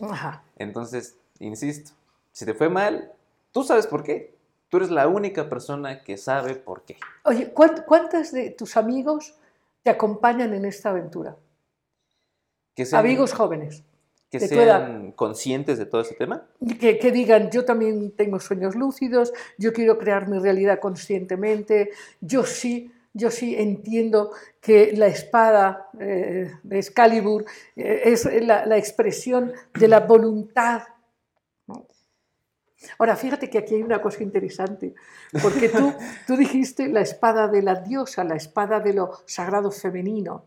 [0.00, 0.42] Ajá.
[0.56, 1.92] Entonces, insisto,
[2.32, 3.12] si te fue mal,
[3.52, 4.34] tú sabes por qué.
[4.68, 6.96] Tú eres la única persona que sabe por qué.
[7.24, 9.34] Oye, ¿cuántos de tus amigos
[9.82, 11.36] te acompañan en esta aventura?
[12.74, 13.84] Que sean, amigos jóvenes.
[14.30, 16.46] que de sean conscientes de todo ese tema.
[16.80, 22.44] que, que digan, yo también tengo sueños lúcidos, yo quiero crear mi realidad conscientemente, yo
[22.44, 29.52] sí, yo sí entiendo que la espada eh, de Excalibur eh, es la, la expresión
[29.72, 30.82] de la voluntad.
[31.66, 31.86] ¿no?
[32.98, 34.94] Ahora, fíjate que aquí hay una cosa interesante,
[35.42, 35.94] porque tú,
[36.26, 40.44] tú dijiste la espada de la diosa, la espada de lo sagrado femenino.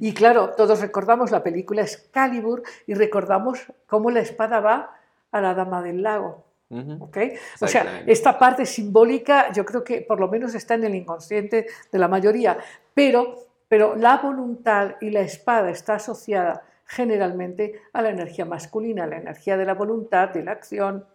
[0.00, 4.96] Y claro, todos recordamos la película Excalibur y recordamos cómo la espada va
[5.30, 6.47] a la dama del lago.
[6.70, 7.04] Ujú.
[7.04, 7.16] ¿ok?
[7.62, 11.66] O sea, esta parte simbólica yo creo que por lo menos está en el inconsciente
[11.90, 12.58] de la mayoría,
[12.92, 13.36] pero,
[13.68, 19.18] pero la voluntad y la espada está asociada generalmente a la energía masculina, a la
[19.18, 21.06] energía de la voluntad, de la acción.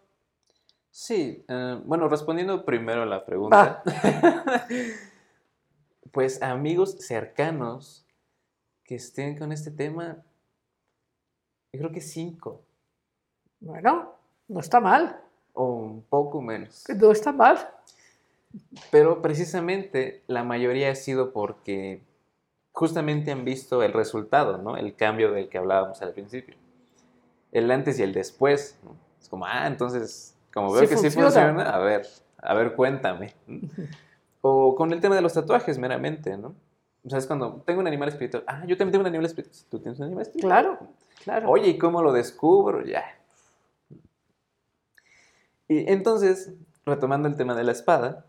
[0.90, 3.82] Sí, eh, bueno, respondiendo primero a la pregunta,
[6.12, 8.06] pues amigos cercanos
[8.84, 10.24] que estén con este tema,
[11.72, 12.62] yo creo que cinco
[13.60, 14.14] Bueno,
[14.48, 15.23] no está mal,
[15.54, 16.84] o un poco menos.
[17.00, 17.58] no está mal.
[18.92, 22.02] Pero precisamente la mayoría ha sido porque
[22.72, 24.78] justamente han visto el resultado, ¿no?
[24.78, 26.56] El cambio del que hablábamos al principio.
[27.52, 28.78] El antes y el después.
[28.84, 28.96] ¿no?
[29.20, 31.70] Es como, ah, entonces, como veo Sí que sí funciona.
[31.70, 32.06] a ver,
[32.38, 33.34] a ver, cuéntame.
[34.42, 36.56] O con el tema de los tatuajes, meramente, ¿no?
[37.06, 38.44] O sea, es cuando tengo un animal espiritual.
[38.48, 39.66] Ah, yo también tengo un animal espiritual.
[39.70, 40.64] ¿Tú tienes un animal espiritual?
[40.64, 40.80] Claro,
[41.24, 41.50] claro.
[41.50, 42.84] Oye, ¿y cómo lo descubro?
[42.86, 43.04] Ya.
[45.68, 46.54] Y entonces,
[46.86, 48.26] retomando el tema de la espada,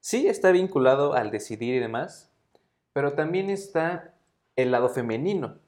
[0.00, 2.30] sí está vinculado al decidir y demás,
[2.92, 4.14] pero también está
[4.56, 5.58] el lado femenino.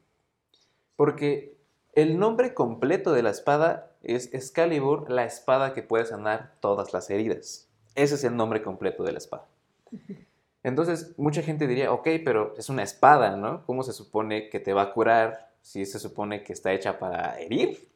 [0.96, 1.56] Porque
[1.94, 7.08] el nombre completo de la espada es Excalibur, la espada que puede sanar todas las
[7.10, 7.68] heridas.
[7.94, 9.46] Ese es el nombre completo de la espada.
[10.62, 13.64] Entonces, mucha gente diría, ok, pero es una espada, ¿no?
[13.66, 17.38] ¿Cómo se supone que te va a curar si se supone que está hecha para
[17.38, 17.88] herir?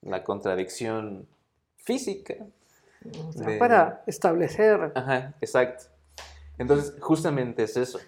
[0.00, 1.28] La contradicción
[1.86, 2.34] física.
[3.28, 4.92] O sea, de- Para establecer.
[4.94, 5.84] Ajá, exacto.
[6.58, 8.00] Entonces, justamente es eso.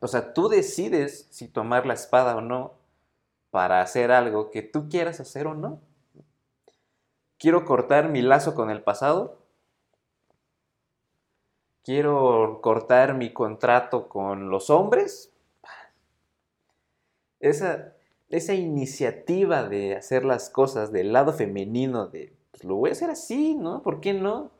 [0.00, 2.74] O sea, tú decides si tomar la espada o no
[3.50, 5.80] para hacer algo que tú quieras hacer o no.
[7.38, 9.38] Quiero cortar mi lazo con el pasado.
[11.84, 15.30] Quiero cortar mi contrato con los hombres.
[17.40, 17.92] Esa,
[18.30, 23.10] esa iniciativa de hacer las cosas del lado femenino, de pues, lo voy a hacer
[23.10, 23.82] así, ¿no?
[23.82, 24.52] ¿Por qué no?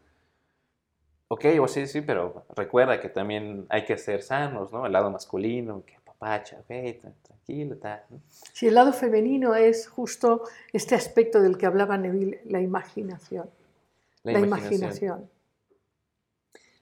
[1.29, 4.85] Ok, o sí, sí, pero recuerda que también hay que ser sanos, ¿no?
[4.87, 8.03] El lado masculino, que papacha, ok, tra- tranquilo, tal.
[8.11, 8.21] ¿no?
[8.29, 10.43] Si el lado femenino es justo
[10.73, 13.49] este aspecto del que hablaba Neville, la imaginación.
[14.23, 15.31] La, imaginación.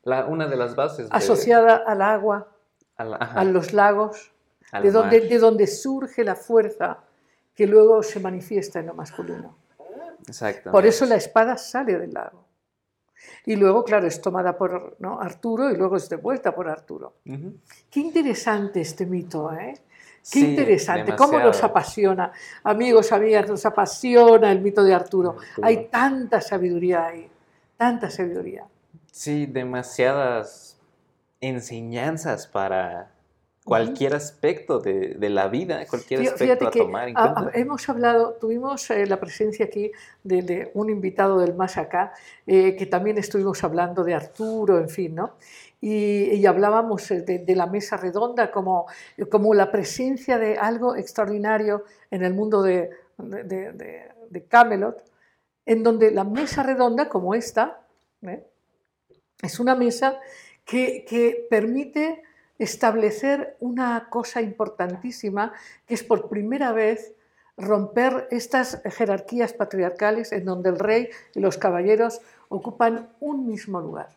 [0.05, 2.49] La- una de las bases de- Asociada al agua,
[2.97, 4.33] a los lagos,
[4.71, 5.29] al de donde, mar.
[5.29, 6.99] de donde surge la fuerza
[7.55, 9.57] que luego se manifiesta en lo masculino.
[10.71, 12.45] Por eso la espada sale del lago.
[13.45, 15.21] Y luego, claro, es tomada por ¿no?
[15.21, 17.15] Arturo y luego es devuelta por Arturo.
[17.91, 19.75] Qué interesante este mito, ¿eh?
[19.75, 22.31] Qué Sí, interesante, cómo nos apasiona.
[22.63, 25.31] Amigos, amigas, nos apasiona el mito de Arturo.
[25.31, 25.67] Arturo.
[25.67, 27.29] Hay tanta sabiduría ahí,
[27.77, 28.65] tanta sabiduría.
[29.11, 30.79] Sí, demasiadas
[31.41, 33.11] enseñanzas para
[33.65, 37.59] cualquier aspecto de, de la vida, cualquier aspecto a que tomar en a- a- cuenta.
[37.59, 39.93] hemos hablado, tuvimos eh, la presencia aquí
[40.25, 42.13] de, de un invitado del Más Acá,
[42.47, 45.35] eh, que también estuvimos hablando de Arturo, en fin, ¿no?
[45.81, 48.87] Y, y hablábamos eh, de, de la mesa redonda como,
[49.31, 52.91] como la presencia de algo extraordinario en el mundo de,
[54.49, 55.05] Camelot,
[55.67, 57.81] en donde la mesa redonda, como esta,
[58.23, 58.45] ¿eh?
[59.43, 60.19] es una mesa
[60.65, 62.23] que, que permite
[62.59, 65.53] establecer una cosa importantísima,
[65.87, 67.15] que es por primera vez
[67.57, 74.09] romper estas jerarquías patriarcales en donde el rey y los caballeros ocupan un mismo lugar.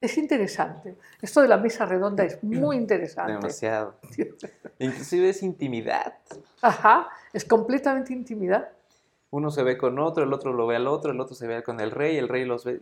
[0.00, 0.96] Es interesante.
[1.20, 3.32] Esto de la mesa redonda es muy interesante.
[3.32, 3.96] Demasiado.
[4.78, 6.14] Inclusive es intimidad.
[6.62, 8.70] Ajá, es completamente intimidad.
[9.30, 11.62] Uno se ve con otro, el otro lo ve al otro, el otro se ve
[11.62, 12.80] con el rey, el rey los ve.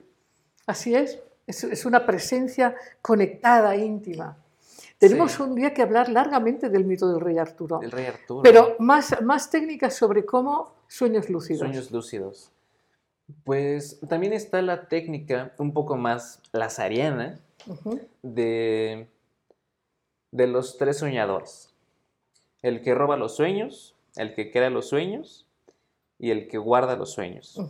[0.67, 1.21] Así es.
[1.47, 4.37] Es, es una presencia conectada, íntima.
[4.99, 5.43] Tenemos Sí.
[5.43, 7.81] un día que hablar largamente del mito del rey Arturo.
[7.83, 8.43] El rey Arturo.
[8.43, 11.61] Pero más, más técnicas sobre cómo sueños lúcidos.
[11.61, 12.51] Sueños lúcidos.
[13.45, 17.39] Pues también está la técnica un poco más lazariana
[18.23, 19.09] de,
[20.31, 21.71] de los tres soñadores.
[22.63, 25.47] El que roba los sueños, el que crea los sueños
[26.19, 27.61] y el que guarda los sueños.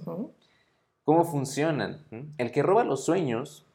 [1.05, 2.05] ¿Cómo funcionan?
[2.11, 2.21] ¿Mm?
[2.39, 3.66] El que roba los sueños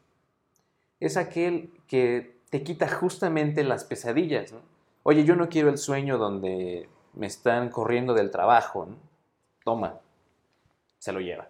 [1.02, 4.54] es aquel que te quita justamente las pesadillas.
[4.54, 4.60] ¿no?
[5.04, 8.96] Oye, yo no quiero el sueño donde me están corriendo del trabajo, ¿no?
[9.66, 10.00] toma,
[10.98, 11.50] se lo lleva.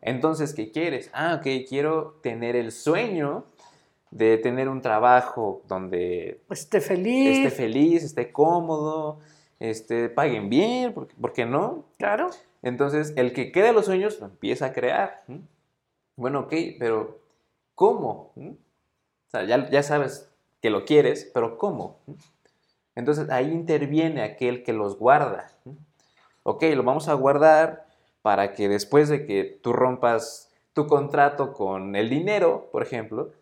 [0.00, 1.10] Entonces, ¿qué quieres?
[1.12, 3.44] Ah, ok, quiero tener el sueño
[4.10, 7.38] de tener un trabajo donde Esté feliz.
[7.38, 9.18] esté feliz, esté cómodo,
[9.58, 11.84] este, paguen bien, ¿por, por qué no?
[11.98, 12.30] Claro.
[12.62, 15.22] Entonces, el que crea los sueños lo empieza a crear.
[16.16, 17.18] Bueno, ok, pero
[17.74, 18.32] ¿cómo?
[19.32, 19.44] ¿M?
[19.44, 20.28] O sea, ya, ya sabes
[20.60, 21.98] que lo quieres, pero ¿cómo?
[22.94, 25.52] Entonces, ahí interviene aquel que los guarda.
[26.42, 27.86] Ok, lo vamos a guardar
[28.22, 33.32] para que después de que tú rompas tu contrato con el dinero, por ejemplo,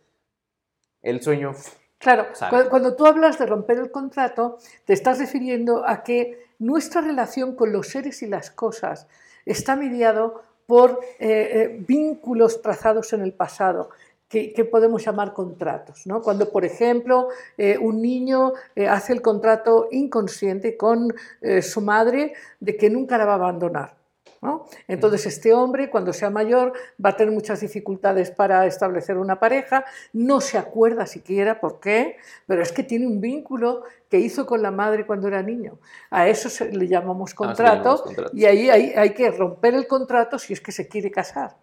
[1.03, 1.55] el sueño
[1.99, 2.27] Claro,
[2.71, 7.73] cuando tú hablas de romper el contrato, te estás refiriendo a que nuestra relación con
[7.73, 9.09] los seres y las cosas
[9.45, 13.91] está mediado por eh, eh, vínculos trazados en el pasado.
[14.29, 16.07] Que, que podemos llamar contratos.
[16.07, 16.21] ¿no?
[16.21, 22.35] Cuando, por ejemplo, eh, un niño eh, hace el contrato inconsciente con eh, su madre
[22.61, 23.97] de que nunca la va a abandonar.
[24.43, 24.67] ¿no?
[24.87, 26.73] Entonces, este hombre, cuando sea mayor,
[27.05, 32.19] va a tener muchas dificultades para establecer una pareja, no se acuerda siquiera por qué,
[32.47, 35.79] pero es que tiene un vínculo que hizo con la madre cuando era niño.
[36.11, 38.31] A eso se- le llamamos Ah, sí, contrato llamamos contrato.
[38.37, 41.57] y ahí hay, hay que romper el contrato si es que se quiere casar.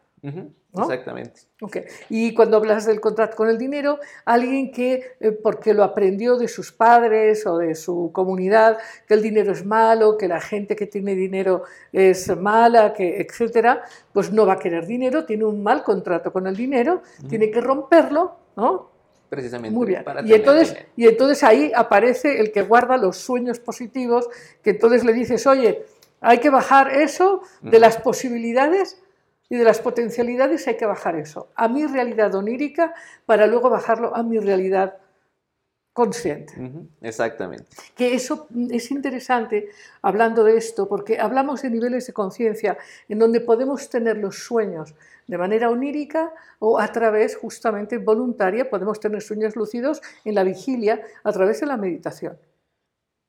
[0.77, 1.41] Exactamente.
[1.61, 1.77] Ok.
[2.09, 6.47] Y cuando hablas del contrato con el dinero, alguien que, eh, porque lo aprendió de
[6.47, 10.87] sus padres o de su comunidad, que el dinero es malo, que la gente que
[10.87, 15.83] tiene dinero es mala, que, etcétera, pues no va a querer dinero, tiene un mal
[15.83, 18.91] contrato con el dinero, tiene que romperlo, ¿no?
[19.29, 19.75] Precisamente.
[19.75, 20.03] Muy bien.
[20.03, 24.29] para Y entonces, y entonces ahí aparece el que guarda los sueños positivos,
[24.61, 25.85] que entonces le dices, oye,
[26.21, 29.01] hay que bajar eso de las posibilidades
[29.49, 32.93] y de las potencialidades, hay que bajar eso a mi realidad onírica
[33.25, 34.97] para luego bajarlo a mi realidad
[35.93, 36.53] consciente.
[37.01, 37.67] Exactamente.
[37.95, 39.69] Que eso es interesante
[40.01, 42.77] hablando de esto, porque hablamos de niveles de conciencia
[43.07, 44.93] en donde podemos tener los sueños
[45.25, 51.01] de manera onírica o a través justamente voluntaria, podemos tener sueños lúcidos en la vigilia
[51.23, 52.37] a través de la meditación.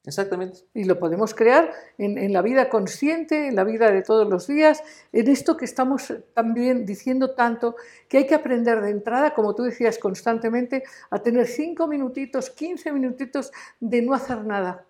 [0.06, 0.60] Exactamente.
[0.72, 4.46] Y lo podemos crear en, en la vida consciente, en la vida de todos los
[4.46, 4.82] días,
[5.12, 7.74] en esto que estamos también diciendo tanto,
[8.08, 12.92] que hay que aprender de entrada, como tú decías constantemente, a tener cinco minutitos, 15
[12.92, 13.50] minutitos
[13.80, 14.84] de no hacer nada,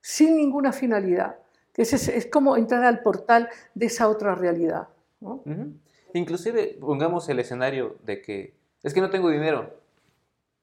[0.00, 1.36] sin ninguna finalidad.
[1.72, 4.86] Que es, es como entrar al portal de esa otra realidad.
[5.20, 5.42] ¿no?
[6.12, 9.74] Inclusive pongamos el escenario de que es que no tengo dinero,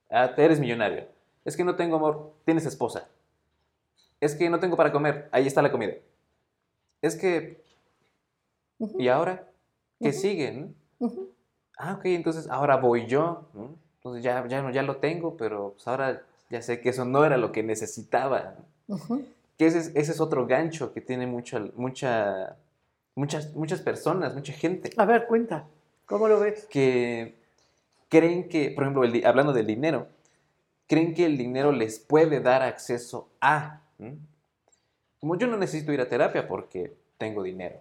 [0.09, 1.07] ah, eres millonario,
[1.43, 3.09] es que no tengo amor, tienes esposa,
[4.21, 5.93] es que no tengo para comer, ahí está la comida,
[7.01, 7.61] es que
[8.97, 9.47] ¿y ahora
[9.99, 10.17] qué Ujú.
[10.17, 10.51] sigue?
[10.51, 10.73] no?
[10.99, 11.29] ujú.
[11.77, 13.75] Ah, ok, entonces ahora voy yo, ¿no?
[13.97, 17.25] entonces ya, ya, no- ya lo tengo, pero pues ahora ya sé que eso no
[17.25, 18.55] era lo que necesitaba.
[19.57, 22.57] Que ese es, ese es otro gancho que tiene mucha, mucha,
[23.15, 24.91] muchas, muchas personas, mucha gente.
[24.97, 25.65] A ver, cuenta,
[26.05, 26.65] ¿cómo lo ves?
[26.69, 27.35] que
[28.09, 30.07] creen que, por ejemplo, el hablando del dinero,
[30.87, 33.80] creen que el dinero les puede dar acceso a.
[35.19, 37.79] Como yo no necesito ir a terapia porque tengo dinero.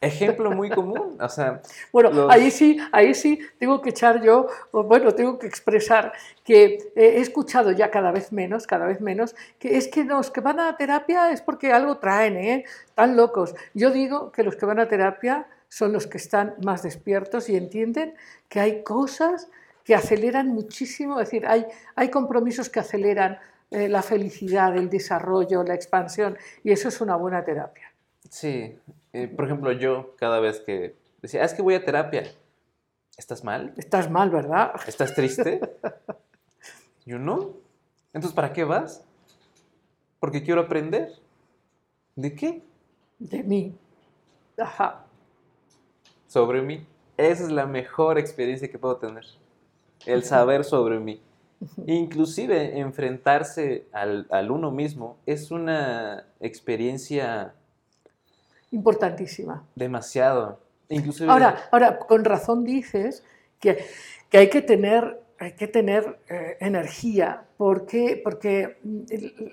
[0.00, 1.60] Ejemplo muy común, o sea,
[1.92, 6.12] Bueno, Los- ahí sí, ahí sí tengo que echar yo, bueno, tengo que expresar
[6.44, 10.40] que he escuchado ya cada vez menos, cada vez menos, que es que los que
[10.40, 12.64] van a terapia es porque algo traen, ¿eh?
[12.96, 13.54] Tan locos.
[13.74, 17.56] Yo digo que los que van a terapia son los que están más despiertos y
[17.56, 18.14] entienden
[18.48, 19.48] que hay cosas
[19.84, 23.38] que aceleran muchísimo, es decir, hay, hay compromisos que aceleran
[23.72, 27.92] eh, la felicidad, el desarrollo, la expansión, y eso es una buena terapia.
[28.28, 28.78] sí,
[29.12, 32.24] eh, por ejemplo, yo cada vez que decía, "Ah, es que voy a terapia,
[33.18, 33.74] ¿estás mal?
[33.76, 34.72] Estás mal, ¿verdad?
[34.86, 35.60] ¿Estás triste?
[37.04, 37.50] Yo no.
[38.12, 39.04] Entonces, ¿para qué vas?
[40.20, 41.12] Porque quiero aprender.
[42.14, 42.62] ¿De qué?
[43.18, 43.74] De mí.
[44.58, 45.04] Ajá.
[46.28, 46.86] sobre mí.
[47.16, 49.24] Esa es la mejor experiencia que puedo tener.
[50.06, 51.20] El saber sobre mí.
[51.86, 57.54] Inclusive enfrentarse al, al uno mismo es una experiencia
[58.70, 59.64] Importantísima.
[59.74, 60.58] demasiado.
[60.88, 63.22] Inclusive, Ahora, ahora, con razón dices
[63.60, 63.84] que,
[64.28, 68.78] que hay que tener, hay que tener eh, energía, porque, porque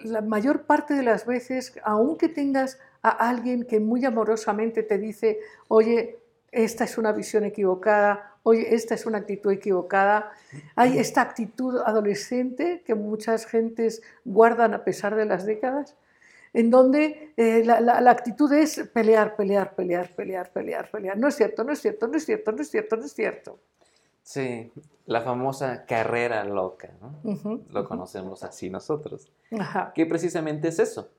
[0.03, 5.39] la mayor parte de las veces, aunque tengas a alguien que muy amorosamente te dice,
[5.67, 6.17] oye,
[6.51, 10.31] esta es una visión equivocada, oye, esta es una actitud equivocada,
[10.75, 15.95] hay esta actitud adolescente que muchas gentes guardan a pesar de las décadas,
[16.53, 21.17] en donde eh, la, la- la actitud es pelear, pelear, pelear, pelear, pelear, pelear.
[21.17, 23.59] No es cierto, no es cierto, no es cierto, no es cierto, no es cierto.
[24.23, 24.71] Sí,
[25.05, 26.89] la famosa carrera loca,
[27.71, 29.31] Lo conocemos así nosotros.
[29.59, 29.91] Ajá.
[29.93, 31.09] Que precisamente es eso,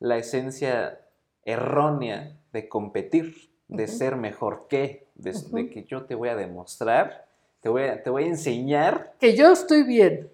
[0.00, 1.00] la esencia
[1.44, 3.34] errónea de competir,
[3.68, 5.32] de ser mejor que, de,
[5.70, 7.26] que yo te voy a demostrar,
[7.60, 10.30] te voy a, te voy a enseñar Que yo estoy bien.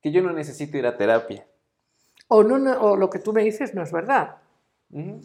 [0.00, 1.44] que yo no necesito ir a terapia.
[2.28, 4.36] O, no, no- o lo que tú me dices no es verdad.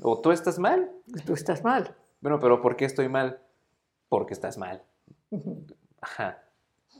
[0.02, 0.90] O tú estás mal.
[1.26, 1.94] Tú estás mal.
[2.22, 3.40] Bueno, pero ¿por qué estoy mal?
[4.10, 4.82] Porque estás mal.
[6.02, 6.40] Ajá.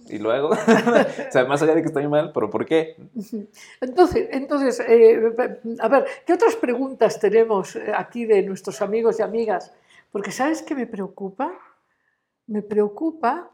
[0.08, 0.50] Y luego,
[1.30, 2.96] o sea, más allá de que estoy mal, pero ¿por qué?
[3.82, 5.20] Entonces, entonces eh,
[5.80, 9.74] a ver, ¿qué otras preguntas tenemos eh, aquí de nuestros amigos y amigas?
[10.12, 11.54] Porque ¿sabes qué me preocupa?
[12.48, 13.52] Me preocupa,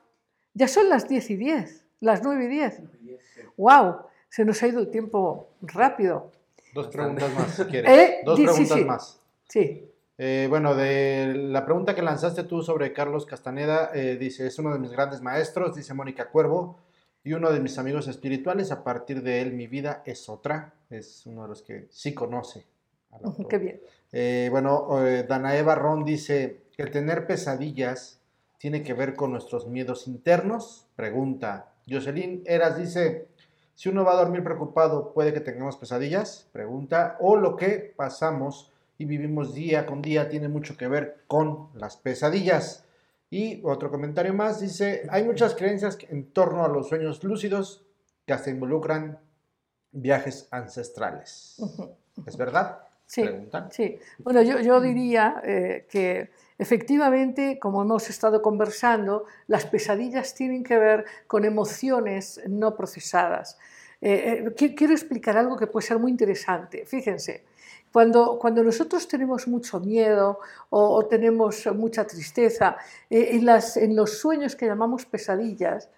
[0.53, 2.81] ya son las 10 y 10, las 9 y 10.
[3.57, 3.97] ¡Wow!
[4.29, 6.31] Se nos ha ido el tiempo rápido.
[6.73, 7.91] Dos preguntas más, si quieres.
[7.91, 8.85] Eh, Dos sí, preguntas sí.
[8.85, 9.19] más.
[9.49, 9.91] Sí.
[10.17, 14.73] Eh, bueno, de la pregunta que lanzaste tú sobre Carlos Castaneda, eh, dice, es uno
[14.73, 16.77] de mis grandes maestros, dice Mónica Cuervo,
[17.23, 18.71] y uno de mis amigos espirituales.
[18.71, 20.73] A partir de él, mi vida es otra.
[20.89, 22.65] Es uno de los que sí conoce.
[23.49, 23.81] Qué bien.
[24.17, 28.21] Eh, bueno, eh, Danae Barrón dice, ¿el tener pesadillas
[28.57, 30.87] tiene que ver con nuestros miedos internos?
[30.95, 31.73] Pregunta.
[31.85, 33.27] Jocelyn Eras dice,
[33.75, 36.47] si uno va a dormir preocupado, ¿puede que tengamos pesadillas?
[36.53, 37.17] Pregunta.
[37.19, 41.97] O lo que pasamos y vivimos día con día tiene mucho que ver con las
[41.97, 42.85] pesadillas.
[43.29, 47.83] Y otro comentario más dice, hay muchas creencias que- en torno a los sueños lúcidos
[48.25, 49.19] que hasta involucran
[49.91, 51.57] viajes ancestrales.
[52.25, 52.79] ¿Es verdad?
[53.05, 53.21] Sí.
[53.23, 53.71] Preguntan.
[53.71, 60.63] Sí, bueno, yo, yo diría eh, que efectivamente, como hemos estado conversando, las pesadillas tienen
[60.63, 63.57] que ver con emociones no procesadas.
[64.01, 66.85] Eh, eh, qui- quiero explicar algo que puede ser muy interesante.
[66.85, 67.43] Fíjense,
[67.91, 72.77] cuando, cuando nosotros tenemos mucho miedo o, o tenemos mucha tristeza,
[73.09, 75.89] en, las, en los sueños que llamamos pesadillas,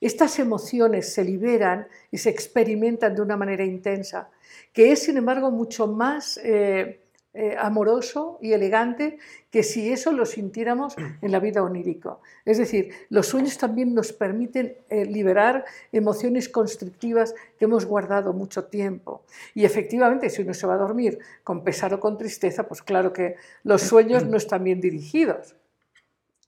[0.00, 4.30] estas emociones se liberan y se experimentan de una manera intensa
[4.72, 7.00] que es sin embargo mucho más eh,
[7.32, 9.18] eh, amoroso y elegante
[9.50, 12.20] que si eso lo sintiéramos en la vida onírico.
[12.44, 18.64] Es decir, los sueños también nos permiten eh, liberar emociones constrictivas que hemos guardado mucho
[18.64, 19.22] tiempo.
[19.54, 23.12] Y efectivamente, si uno se va a dormir con pesar o con tristeza, pues claro
[23.12, 25.54] que los sueños no están bien dirigidos.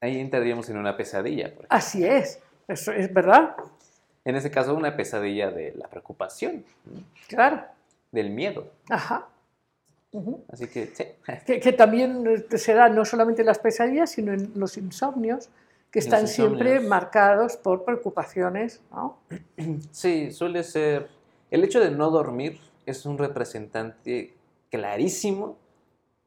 [0.01, 1.55] Ahí entraríamos en una pesadilla.
[1.55, 1.67] por.
[1.69, 3.57] Así es, eso es verdad,
[4.25, 6.65] En ese caso, una pesadilla de la preocupación,
[7.29, 7.65] claro.
[8.13, 8.71] del miedo.
[8.89, 9.29] Ajá.
[10.53, 11.05] Así que, sí.
[11.47, 15.49] que, que también eh, se da no solamente en las pesadillas, sino en los insomnios,
[15.91, 18.81] que están siempre marcados por preocupaciones.
[18.91, 19.19] ¿no?
[19.91, 21.09] Sí, suele ser.
[21.51, 24.35] El hecho de no dormir es un representante
[24.71, 25.59] clarísimo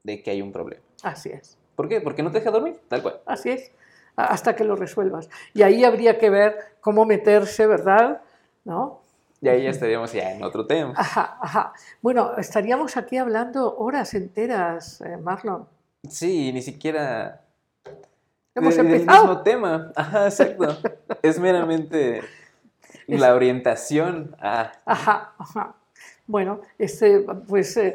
[0.04, 0.84] de que hay un problema.
[1.02, 2.00] Así es, ¿Por qué?
[2.00, 3.20] Porque no te deja dormir, tal cual.
[3.26, 3.72] así es,
[4.16, 5.30] hasta que lo resuelvas.
[5.54, 8.22] Y ahí habría que ver cómo meterse, ¿verdad?
[8.64, 9.02] ¿No?
[9.42, 10.94] Y ahí ya estaríamos ya en otro tema.
[10.96, 11.74] Ajá, ajá.
[12.02, 15.68] Bueno, estaríamos aquí hablando horas enteras, eh, Marlon.
[16.10, 17.42] Sí, ni siquiera.
[18.56, 19.28] Hemos empezado.
[19.28, 19.92] mismo tema.
[19.96, 20.78] Ajá, exacto.
[21.22, 22.22] es meramente
[23.08, 24.72] la orientación a.
[24.86, 25.76] Ajá, ajá.
[26.28, 27.94] Bueno, este, pues eh,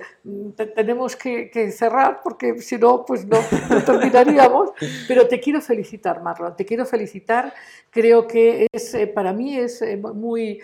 [0.57, 3.39] te- tenemos que, cerrar porque si no, pues no,
[3.85, 4.71] terminaríamos.
[5.09, 7.53] Pero te quiero felicitar, Marlon, te quiero felicitar.
[7.91, 10.61] Creo que es, eh, para mí es eh, muy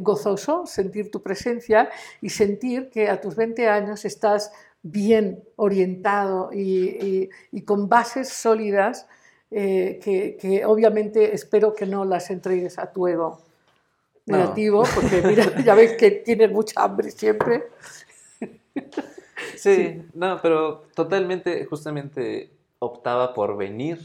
[0.00, 1.88] gozoso sentir tu presencia
[2.20, 7.30] y sentir que a tus 20 años estás bien orientado y,
[7.64, 9.06] con bases sólidas
[9.50, 13.40] que, que obviamente espero que no las entregues a tu ego
[14.26, 14.38] No.
[14.38, 17.64] negativo, porque mira, ya ves que tienes mucha hambre siempre.
[19.56, 24.00] Sí, no, pero totalmente, justamente optaba por venir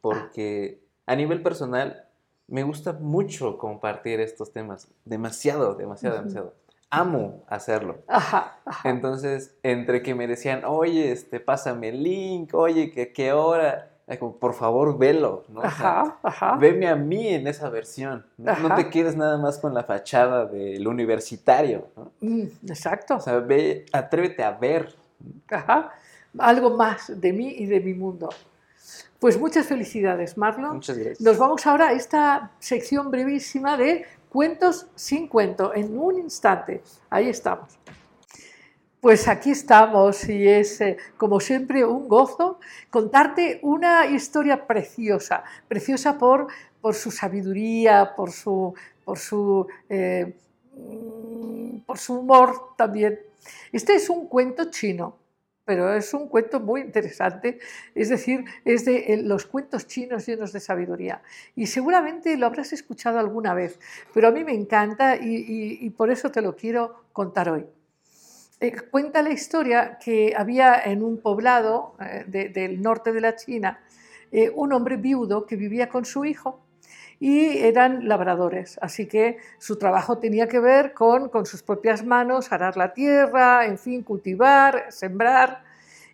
[0.00, 2.04] porque a nivel personal
[2.48, 4.88] me gusta mucho compartir estos temas.
[5.04, 6.54] Demasiado, demasiado, demasiado.
[6.90, 8.02] Amo hacerlo.
[8.08, 8.90] Ajá, ajá.
[8.90, 14.36] Entonces, entre que me decían, oye, este, pásame el link, oye, que qué hora, como,
[14.36, 15.60] por favor, velo, ¿no?
[15.60, 16.56] O sea, Ajá, ajá.
[16.56, 18.26] Veme a mí en esa versión.
[18.36, 21.88] No, te quedes nada más con la fachada del universitario.
[21.96, 22.12] ¿no?
[22.20, 23.16] Mm, exacto.
[23.16, 24.94] O sea, ve, atrévete a ver.
[25.48, 25.92] Ajá.
[26.38, 28.28] Algo más de mí y de mi mundo.
[29.18, 30.74] Pues muchas felicidades, Marlon.
[30.74, 31.20] Muchas gracias.
[31.20, 36.82] Nos vamos ahora a esta sección brevísima de cuentos sin cuento, en un instante.
[37.08, 37.78] Ahí estamos.
[39.02, 46.18] Pues aquí estamos y es, eh, como siempre, un gozo contarte una historia preciosa, preciosa
[46.18, 46.46] por,
[46.92, 48.72] su sabiduría, por su,
[49.04, 50.36] por, su, eh,
[50.76, 53.18] mm, por su humor también.
[53.72, 55.18] Este es un cuento chino,
[55.64, 57.58] pero es un cuento muy interesante,
[57.96, 61.22] es decir, es de eh, los cuentos chinos llenos de sabiduría.
[61.56, 63.80] Y seguramente lo habrás escuchado alguna vez,
[64.14, 67.66] pero a mí me encanta y, por eso te lo quiero contar hoy.
[68.62, 73.80] Eh, cuenta la historia que había en un poblado eh, del norte de la China
[74.54, 76.62] un hombre viudo que vivía con su hijo
[77.22, 82.76] y eran labradores, así que su trabajo tenía que ver con, sus propias manos, arar
[82.76, 85.62] la tierra, en fin, cultivar, sembrar.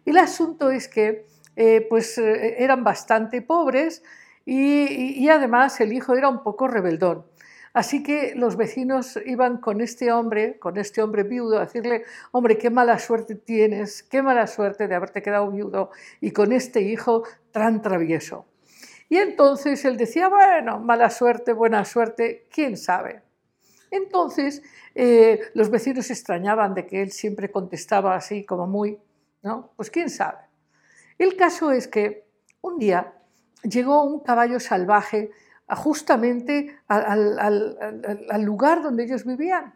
[0.05, 1.25] El asunto es que
[1.57, 4.03] eh, pues, eh, eran bastante pobres
[4.45, 7.25] y, y, además el hijo era un poco rebeldón.
[7.79, 12.03] Así que los vecinos iban con este hombre, con este hombre viudo, a decirle,
[12.33, 16.81] hombre, qué mala suerte tienes, qué mala suerte de haberte quedado viudo y con este
[16.81, 17.23] hijo
[17.53, 18.47] tan travieso.
[19.09, 23.23] Y entonces él decía, bueno, mala suerte, buena suerte, quién sabe.
[23.93, 24.61] Entonces
[24.97, 28.99] eh, los vecinos se extrañaban de que él siempre contestaba así como muy,
[29.45, 29.71] ¿no?
[29.77, 30.41] Pues quién sabe.
[31.17, 32.27] El caso es que
[32.61, 33.15] un día
[33.63, 35.31] llegó un caballo salvaje
[35.77, 39.75] justamente al lugar donde ellos vivían.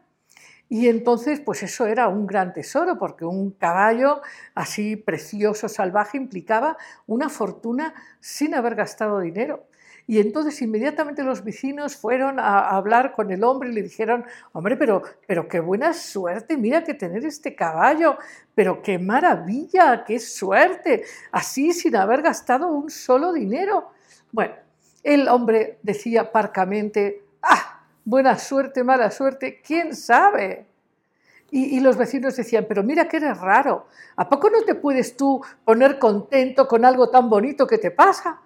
[0.69, 4.23] Y entonces, pues eso era un gran tesoro, porque un caballo
[4.55, 9.66] así precioso, salvaje, implicaba una fortuna sin haber gastado dinero.
[10.06, 14.77] Y entonces inmediatamente los vecinos fueron a hablar con el hombre y le dijeron, hombre,
[14.77, 18.16] pero, pero qué buena suerte, mira que tener este caballo,
[18.55, 23.90] pero qué maravilla, qué suerte, así sin haber gastado un solo dinero.
[24.32, 24.55] Bueno,
[25.03, 30.66] el hombre decía parcamente, ah, buena suerte, mala suerte, quién sabe.
[31.55, 35.45] Y, los vecinos decían, pero mira que eres raro, ¿a poco no te puedes tú
[35.66, 38.41] poner contento con algo tan bonito que te pasa?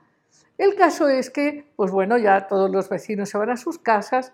[0.59, 4.33] El caso es que, pues bueno, ya todos los vecinos se van a sus casas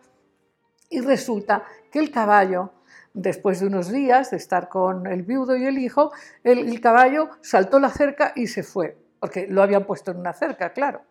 [0.88, 2.72] y resulta que el caballo,
[3.12, 6.10] después de unos días de estar con el viudo y el hijo,
[6.42, 10.72] el, caballo saltó la cerca y se fue, porque lo habían puesto en una cerca,
[10.72, 11.02] claro.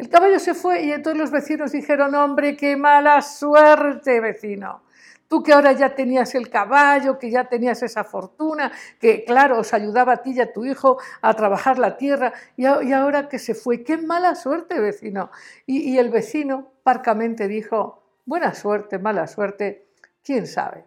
[0.00, 4.80] El caballo se fue y entonces los vecinos dijeron, hombre, qué mala suerte, vecino.
[5.28, 9.74] Tú que ahora ya tenías el caballo, que ya tenías esa fortuna, que claro, os
[9.74, 13.54] ayudaba a ti y a tu hijo a trabajar la tierra, y, ahora que se
[13.54, 15.30] fue, qué mala suerte, vecino.
[15.66, 19.86] Y, y el vecino parcamente dijo, buena suerte, mala suerte,
[20.24, 20.86] quién sabe.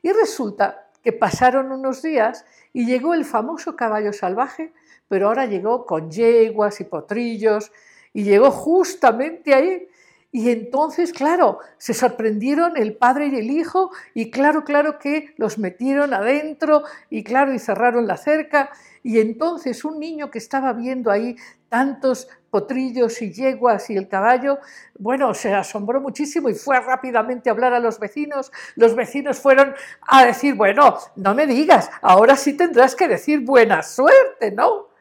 [0.00, 4.72] Y resulta que pasaron unos días y llegó el famoso caballo salvaje,
[5.08, 7.72] pero ahora llegó con yeguas y potrillos,
[8.12, 9.88] y llegó justamente ahí.
[10.34, 15.58] Y entonces, claro, se sorprendieron el padre y el hijo y claro, claro que los
[15.58, 18.70] metieron adentro y claro, y cerraron la cerca.
[19.02, 21.36] Y entonces un niño que estaba viendo ahí
[21.68, 24.58] tantos potrillos y yeguas y el caballo,
[24.98, 28.52] bueno, se asombró muchísimo y fue rápidamente a hablar a los vecinos.
[28.74, 33.82] Los vecinos fueron a decir, bueno, no me digas, ahora sí tendrás que decir buena
[33.82, 34.91] suerte, ¿no?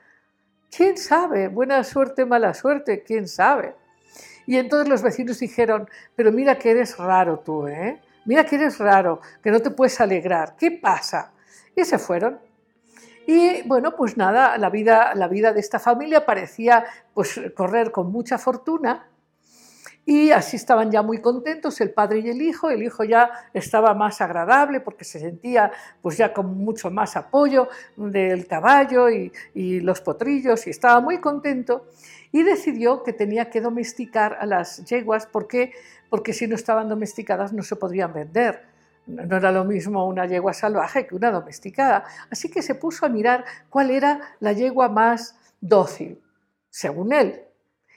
[0.76, 1.50] ¿Quién sabe?
[1.50, 3.76] Buena suerte, mala suerte, ¿quién sabe?
[4.48, 8.02] Y entonces los vecinos dijeron, pero mira que eres raro tú, ¿eh?
[8.26, 10.56] Mira que eres raro, que no te puedes alegrar.
[10.56, 11.34] ¿Qué pasa?
[11.76, 12.40] Y se fueron.
[13.28, 18.12] Y bueno, pues nada, la vida, la vida de esta familia parecía pues correr con
[18.12, 19.11] mucha fortuna
[20.06, 22.70] y así estaban ya muy contentos el padre y el hijo.
[22.70, 25.72] El hijo ya estaba más agradable porque se sentía
[26.02, 29.32] pues ya con mucho más apoyo del caballo y,
[29.82, 31.86] los potrillos y estaba muy contento
[32.32, 35.72] y decidió que tenía que domesticar a las yeguas porque,
[36.10, 38.64] porque si no estaban domesticadas no se podrían vender.
[39.06, 42.06] No era lo mismo una yegua salvaje que una domesticada.
[42.30, 46.22] Así que se puso a mirar cuál era la yegua más dócil,
[46.70, 47.42] según él,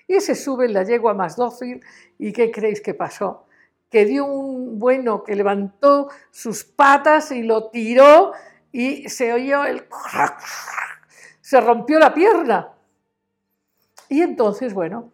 [0.06, 1.82] y se sube la yegua más dócil
[2.18, 3.46] y ¿qué creéis que pasó?
[3.90, 8.32] Que dio un bueno que levantó sus patas y lo tiró
[8.72, 9.86] y se oyó el...
[11.40, 12.72] se rompió la pierna.
[14.08, 15.13] Y entonces, bueno,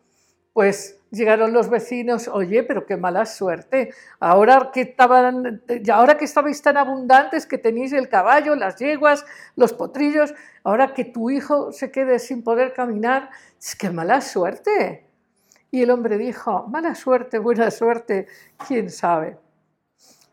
[0.52, 5.62] pues llegaron los vecinos, oye, pero qué mala suerte, ahora que, estaban,
[5.92, 9.24] ahora que estabais tan abundantes, que tenéis el caballo, las yeguas,
[9.56, 15.06] los potrillos, ahora que tu hijo se quede sin poder caminar, es mala suerte.
[15.72, 18.26] Y el hombre dijo, mala suerte, buena suerte,
[18.66, 19.36] quién sabe.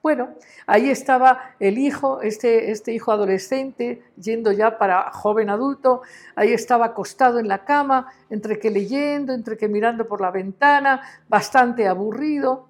[0.07, 0.29] Bueno,
[0.67, 6.01] ahí estaba el hijo, este, este hijo adolescente, yendo ya para joven adulto,
[6.33, 11.01] ahí estaba acostado en la cama, entre que leyendo, entre que mirando por la ventana,
[11.27, 12.69] bastante aburrido.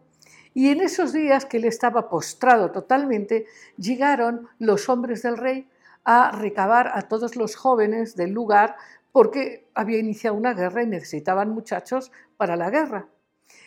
[0.55, 3.45] Y en esos días que él estaba postrado totalmente,
[3.77, 5.69] llegaron los hombres del rey
[6.05, 8.77] a recabar a todos los jóvenes del lugar
[9.11, 13.05] porque había iniciado una guerra y necesitaban muchachos para la guerra.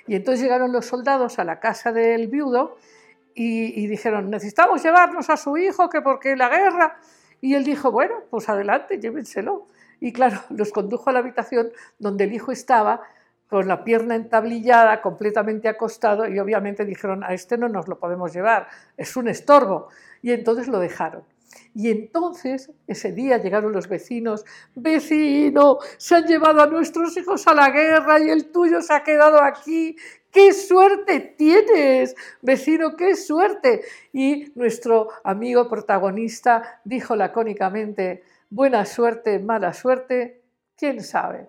[0.09, 2.77] Y entonces llegaron los soldados a la casa del viudo
[3.43, 6.99] y, dijeron, necesitamos llevarnos a su hijo, que porque la guerra...
[7.41, 9.67] Y él dijo, bueno, pues adelante, llévenselo.
[9.99, 13.01] Y claro, los condujo a la habitación donde el hijo estaba
[13.49, 18.31] con la pierna entablillada, completamente acostado, y obviamente dijeron, a este no nos lo podemos
[18.35, 18.69] llevar,
[18.99, 19.89] es un estorbo.
[20.21, 21.25] Y entonces lo dejaron.
[21.75, 24.45] Y entonces, ese día llegaron los vecinos,
[24.75, 29.03] vecino, se han llevado a nuestros hijos a la guerra y el tuyo se ha
[29.03, 29.97] quedado aquí.
[30.33, 33.83] ¡Qué suerte tienes, vecino, qué suerte!
[34.13, 40.41] Y nuestro amigo protagonista dijo lacónicamente, buena suerte, mala suerte,
[40.77, 41.49] quién sabe.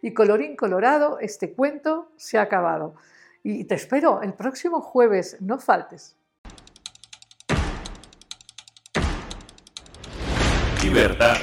[0.00, 2.94] Y colorín colorado, este cuento se ha acabado.
[3.42, 6.16] Y te espero el próximo jueves, no faltes.
[10.82, 11.36] Libertad,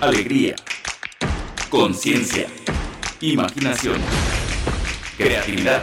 [0.00, 0.54] alegría,
[1.70, 2.46] conciencia,
[3.20, 4.00] imaginación,
[5.16, 5.82] creatividad,